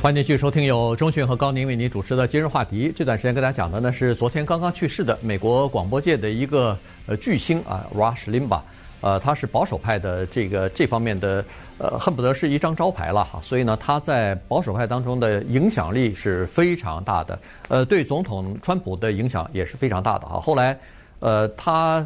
[0.03, 2.93] 欢迎继续收听由钟迅和高宁为您主持的今日话题。
[2.95, 8.61] 这段时间跟大家讲的呢是昨天刚刚去世的美国广播界的一个呃巨星啊，Rush Limbaugh。
[9.01, 11.43] 呃，他是保守派的这个这方面的，
[11.77, 13.39] 呃，恨不得是一张招牌了哈。
[13.41, 17.39] 所以呢，他在保守派当中的影响力是非常大的。
[17.67, 20.39] 呃，对总统川普的影响也是非常大的哈。
[20.39, 20.77] 后来，
[21.19, 22.05] 呃，他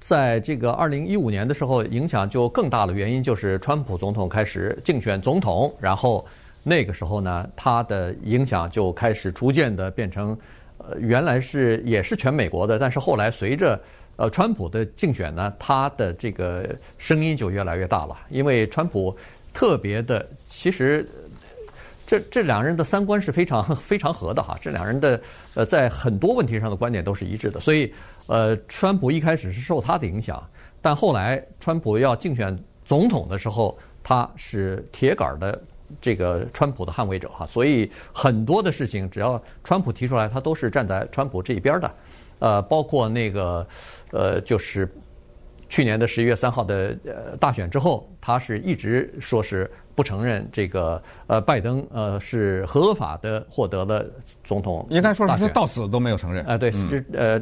[0.00, 6.26] 在这个二零一五年的时候影响就更大了，原因就是川普总统开始竞选总统，然后
[6.62, 10.34] 那个时候呢，他的影响就开始逐渐的变成，
[10.78, 13.78] 呃，原来是也是全美国的，但是后来随着
[14.20, 19.16] 呃，川普的竞选呢，他的这个声音就越来越大了，因为川普
[19.54, 21.08] 特别的，其实
[22.06, 25.18] 这这两人的三观是非常 非常合的哈，这两人的
[25.54, 27.90] 呃在很多问题上的观点都是一致的，所以
[28.26, 30.46] 呃，川普一开始是受他的影响，
[30.82, 32.54] 但后来川普要竞选
[32.84, 35.58] 总统的时候，他是铁杆的
[35.98, 41.90] 这个川普的捍卫者哈，所以很多的事情只要川普提出来，他都是站在川普这一边的。
[42.40, 43.64] 呃，包括那个，
[44.10, 44.92] 呃，就是
[45.68, 54.04] 去年的十一月三号的呃大选之后，他是一直说是不承认这个呃拜登呃是合法的获得了
[54.42, 56.44] 总统，应该说是他到死都没有承认。
[56.44, 57.40] 啊，对，是呃，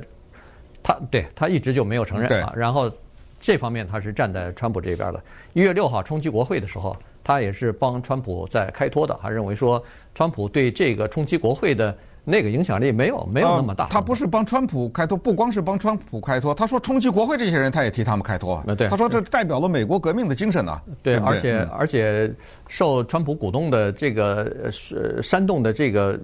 [0.83, 2.53] 他对他一直就没有承认啊。
[2.55, 2.93] 然后
[3.41, 5.23] 这方面他是站在川普这边的。
[5.55, 6.95] 一月六号冲击国会的时候，
[7.25, 9.83] 他也是帮川普在开脱的，还认为说
[10.15, 11.97] 川普对这个冲击国会的。
[12.29, 13.87] 那个影响力没有没有那么大。
[13.89, 18.63] 他不是帮川普开脱，不光是帮川普开脱，他说冲击国会这些人，他也替他们开脱。
[18.77, 20.81] 对，他说这代表了美国革命的精神呐。
[21.03, 22.31] 对，而且而且
[22.69, 26.21] 受川普鼓动的这个是煽动的这个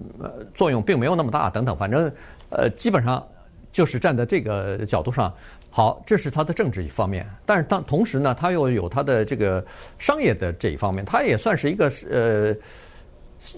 [0.55, 2.12] 作用并没有那么大，等等，反正
[2.50, 3.26] 呃基本上
[3.72, 5.32] 就是站在这个角度上。
[5.70, 9.64] 好，这是他的政治一方面，但是当同时呢，他又有他的这个
[9.98, 12.55] 商业的这一方面，他也算是一个呃。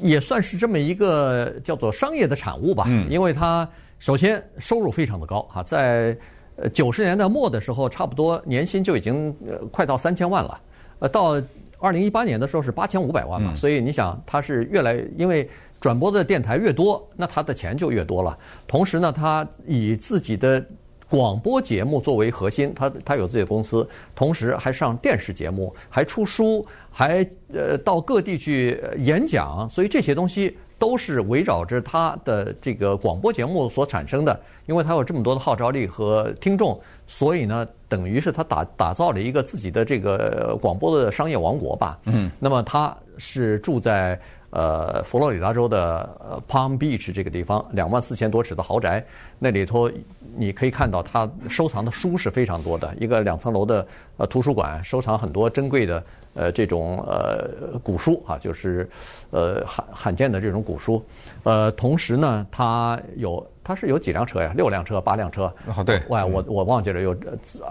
[0.02, 3.68] 也算是这么一个叫做商业的产物吧，嗯，因为它
[3.98, 6.16] 首先收入非常的高哈，在
[6.56, 10.60] 呃九十年代末的时候，差不多年薪就已经呃快到三千万了，
[10.98, 11.42] 呃，到
[11.78, 15.48] 二零一八年的时候是八千五百万嘛，所以你想它是越来，因为
[15.80, 18.36] 转播的电台越多，那他的钱就越多了。
[18.66, 20.64] 同时呢，他以自己的
[21.08, 34.38] 广播节目作为核心，他他有自己的公司，同时还上电视节目，还出书，还呃到各地去演讲，所以这些东西都是围绕着他的这个广播节目所产生的。
[34.66, 41.98] 因为他有这么多的号召力和听众，所以呢，等于是他打打造了一个自己的这个广播的商业王国吧。
[42.04, 44.20] 嗯，那么他是住在。
[44.50, 46.08] 呃，佛罗里达州的
[46.48, 49.04] Palm Beach 这个地方，两万四千多尺的豪宅，
[49.38, 49.90] 那里头
[50.36, 53.86] 你可以看到他收藏的书是非常多的，一个两层楼的
[54.16, 56.02] 呃图书馆，收藏很多珍贵的
[56.34, 58.88] 呃这种呃古书啊，就是
[59.30, 61.04] 呃罕罕见的这种古书。
[61.42, 64.54] 呃，同时呢，他有他是有几辆车呀？
[64.56, 65.52] 六辆车、八辆车？
[65.76, 67.14] 哦，对，哇，我我忘记了，有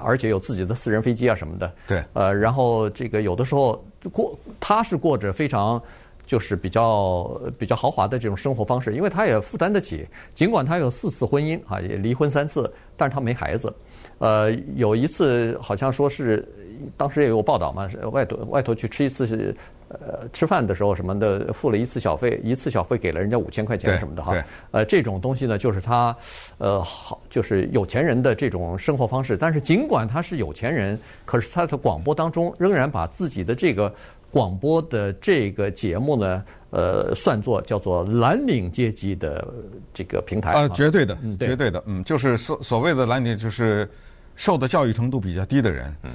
[0.03, 1.71] 而且有自己的私人飞机啊什么的。
[1.87, 5.81] 对，呃，然后这个有的时候过他是过着非常。
[6.25, 10.07] 就是比较比较豪华的这种生活方式，因为他也负担得起。
[10.33, 13.73] 尽管他有四次婚姻啊，也离婚三次，但是他没孩子。
[14.19, 16.47] 呃，有一次好像说是
[16.95, 19.55] 当时也有报道嘛，外头外头去吃一次
[19.89, 24.33] 呃吃饭的时候什么的，付了一次小费，一次小费给了人家五千块钱什么的哈。
[24.71, 26.15] 呃，这种东西呢，就是他
[26.57, 29.35] 呃好，就是有钱人的这种生活方式。
[29.37, 33.93] 但是尽管他是有钱人，可是他的广播当中仍然把自己的这个。
[34.35, 39.47] 广播的这个节目呢，呃，算作叫做蓝领阶级的
[39.93, 40.51] 这个平台。
[40.51, 43.89] 啊，绝对的，嗯，绝对的，嗯，就是所所谓的蓝领，就是
[44.35, 46.11] 受的教育程度比较低的人，嗯，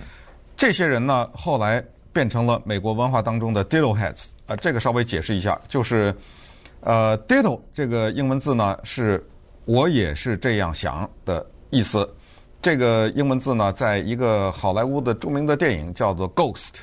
[0.55, 6.15] 这些人呢，后来变成了美国文化当中的 ditto heads，啊，这个稍微解释一下，就是
[6.81, 9.27] 呃，ditto 这个英文字呢，是
[9.65, 12.07] 我也是这样想的意思，
[12.61, 16.83] 这个英文字呢，在一个好莱坞的著名的电影叫做 Ghost。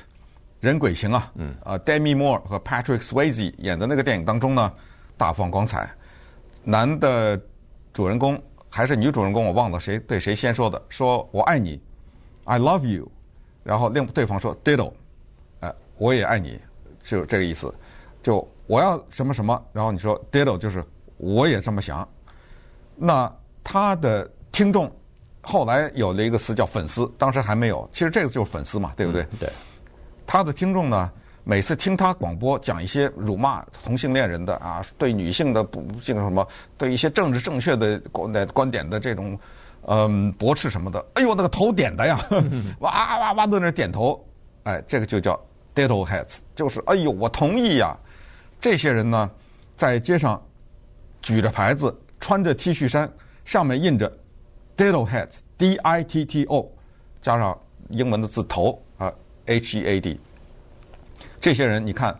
[0.60, 4.72] 人鬼情啊，嗯，啊，Demi Moore 和 Patrick Swayze 演的那个电影当中呢，
[5.16, 5.88] 大放光彩。
[6.64, 7.40] 男的
[7.92, 11.80] 主人公还是女主人公，我忘了谁对谁先说的，说我爱你
[12.44, 13.08] ，I love you。
[13.62, 14.92] 然后另对方说 Ditto，
[15.60, 16.60] 呃，我也爱你，
[17.02, 17.72] 就这个意思。
[18.22, 20.84] 就我要什么什么，然后你说 Ditto，就是
[21.18, 22.06] 我也这么想。
[22.96, 23.32] 那
[23.62, 24.90] 他的听众
[25.40, 27.88] 后来有了一个词叫粉丝，当时还没有。
[27.92, 29.24] 其实这个就是粉丝嘛，对不对？
[29.38, 29.48] 对。
[30.28, 31.10] 他的听众呢，
[31.42, 39.38] 每次听他广播讲一些辱骂同性恋人的啊，对女性的不这个什么，对一些政治正确的观的观点的这种
[39.86, 42.20] 嗯驳斥什么的，哎呦，那个头点的呀，
[42.80, 44.22] 哇哇哇都在那点头，
[44.64, 45.34] 哎，这个就叫
[45.74, 47.96] ditto heads，就是哎呦，我同意呀。
[48.60, 49.30] 这些人呢，
[49.78, 50.38] 在街上
[51.22, 53.10] 举着牌子，穿着 T 恤衫，
[53.46, 54.12] 上面印着
[54.76, 56.70] ditto heads，D I T T O，
[57.22, 57.58] 加上
[57.88, 58.84] 英文的字头。
[59.48, 60.20] H E A D，
[61.40, 62.16] 这些人你看，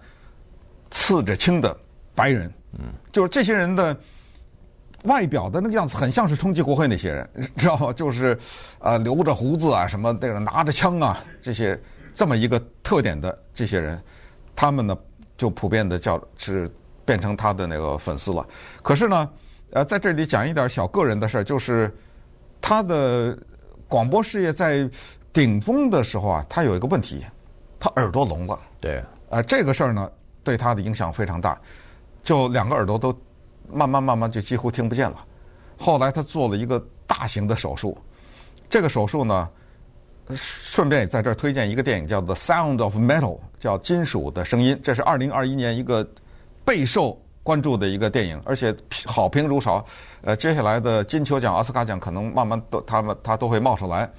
[0.91, 1.77] 刺着青的
[2.15, 3.97] 白人，嗯，就是这些人的
[5.05, 7.93] 外表的那个样子，很像是冲击国会那些人， 知道吗？
[7.93, 8.35] 就是
[8.79, 11.79] 啊、呃，留着胡子啊，什么那个拿着枪啊，这些
[12.15, 14.03] 这么一个特点的这些人，
[14.57, 14.97] 他们呢
[15.37, 16.69] 就普遍的叫是
[17.05, 18.47] 变成他的那个粉丝了。
[18.83, 19.31] 可是呢，
[19.71, 21.95] 呃，在这里讲一点小个人的事儿，就是
[22.61, 23.39] 他的
[23.87, 24.89] 广播事业在。
[25.33, 27.25] 顶峰的时候啊，他有一个问题，
[27.79, 28.59] 他耳朵聋了。
[28.81, 30.11] 对，呃，这个事儿呢，
[30.43, 31.59] 对他的影响非常大，
[32.25, 33.17] 就两个耳朵都
[33.71, 35.25] 慢慢慢慢就几乎听不见了。
[35.77, 37.97] 后来他做了一个大型的手术，
[38.69, 39.49] 这个手术呢，
[40.35, 46.07] 顺便也在这儿推荐一个电影，叫做《The Sound of Metal》，叫《金属的声音》，这是二零二一年一个
[46.65, 48.75] 备受关注的一个电影，而且
[49.05, 49.85] 好评如潮。
[50.23, 54.11] 呃，接下来的金球奖、奥斯卡奖可能慢慢都他们他都会冒出来。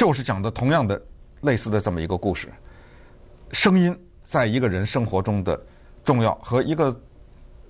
[0.00, 0.98] 就是讲的同样的
[1.42, 2.48] 类似的这么一个故事。
[3.52, 5.62] 声音在一个人生活中的
[6.06, 6.98] 重要和一个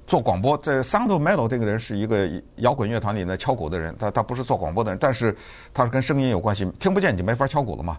[0.06, 5.36] 做广播，在 Sound Metal 这个人是一个摇滚乐团里的敲鼓的人，他他不是做广播的人，但是
[5.74, 7.98] 他是跟声音有关系，听不见你就没法敲鼓了嘛。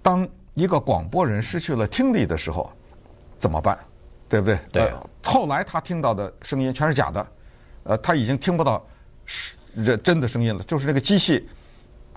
[0.00, 2.72] 当一个广播人失去了听力的时候，
[3.38, 3.78] 怎么办？
[4.30, 4.58] 对不对？
[4.72, 4.82] 对。
[4.84, 7.26] 呃，后来他听到的声音全是假的，
[7.82, 8.82] 呃，他已经听不到
[9.26, 9.54] 是
[9.98, 11.46] 真的声音了，就是那个机器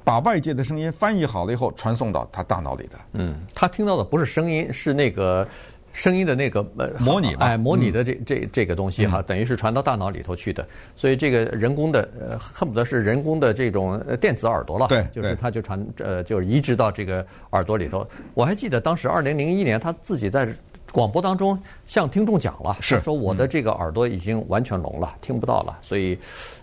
[0.05, 2.91] 把外界的声音翻译好了以后传送到他大脑里的。
[3.13, 5.45] 嗯，他听到的不是声音，是那个
[5.91, 10.65] 声音的那个呃模拟嘛，哎，模拟的这这这个东西哈，等于是传到大脑里头去的。
[10.95, 14.87] 所以这个人工的呃，恨不得是人工的这种电子耳朵了。
[14.87, 18.07] 对，就是他就传呃，就是移植到这个耳朵里头。
[18.33, 20.47] 我还记得当时二零零一年他自己在。
[20.91, 25.77] 广播当中向听众讲了，是说我的这个耳朵已经完全聋了，嗯、听不到了。
[25.81, 26.17] 所以，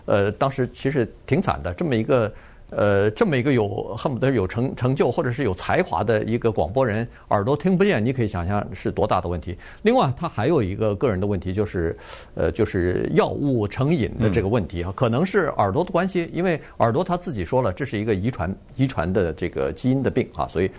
[0.05, 1.71] 呃，当时其实挺惨的。
[1.75, 2.33] 这么一个，
[2.75, 9.57] 呃，这么一个有恨不得有成成就或者是有才华的一个广播人，耳朵听不见，你可以想象是多大的问题。
[9.83, 11.97] 另外，他还有一个个人的问题，就是，
[12.35, 20.69] 呃，就是药物成瘾的这个问题啊，嗯、可能是耳朵的关系，因为耳朵他自己说了，这是一个遗传遗传的这个基因的病啊，所以。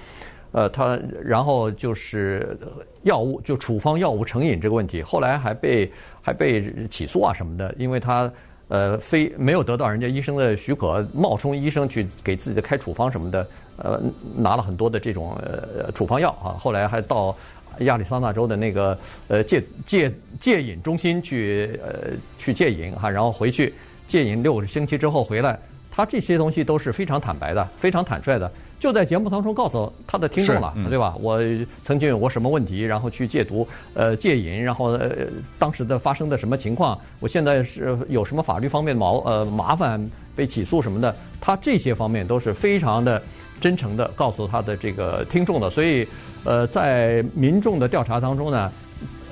[0.56, 2.56] 呃，他然后就是
[3.02, 5.90] 药物，就处方药物成瘾这个问题，后来还被
[6.22, 8.32] 还被起诉啊什么的，因为他
[8.68, 13.46] 呃非没有得到人家医生的许可，冒充医生去给自己的开处方什么的，
[13.76, 14.00] 呃
[14.36, 17.36] 拿了很多的这种呃处方药啊，后来还到
[17.80, 18.98] 亚利桑那州的那个
[19.28, 23.74] 呃戒戒戒瘾中心去呃去戒瘾哈，然后回去
[24.06, 25.58] 戒瘾六个星期之后回来，
[25.90, 28.50] 他这些东西都是非常坦白的，非常坦率的。
[28.84, 31.14] 就在节目当中告诉他的听众了，嗯、对吧？
[31.18, 31.40] 我
[31.82, 35.10] 曾经有过什么问题，然后去戒毒、呃戒瘾，然后呃
[35.58, 39.98] 当时的发生的什么情况，我现在是有什么法律方面的毛呃麻烦
[40.36, 43.22] 被起诉什么的，他这些方面都是非常的
[43.58, 45.70] 真诚的告诉他的这个听众的。
[45.70, 46.06] 所以
[46.44, 48.70] 呃，在民众的调查当中呢，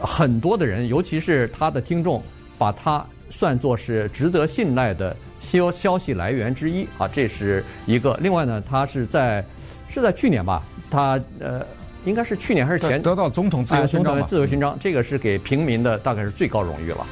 [0.01, 2.23] 很多的人，尤其是他的听众，
[2.57, 5.15] 把他算作是值得信赖的。
[5.43, 8.19] 消消息来源之一啊，这是一个。
[8.23, 9.45] 另外呢，他是在
[9.89, 11.61] 是在去年吧，他呃，
[12.05, 17.07] 应该是去年还是前得到总统自由勋章，自由勋章，这个是给平民的，大概是最高荣誉了。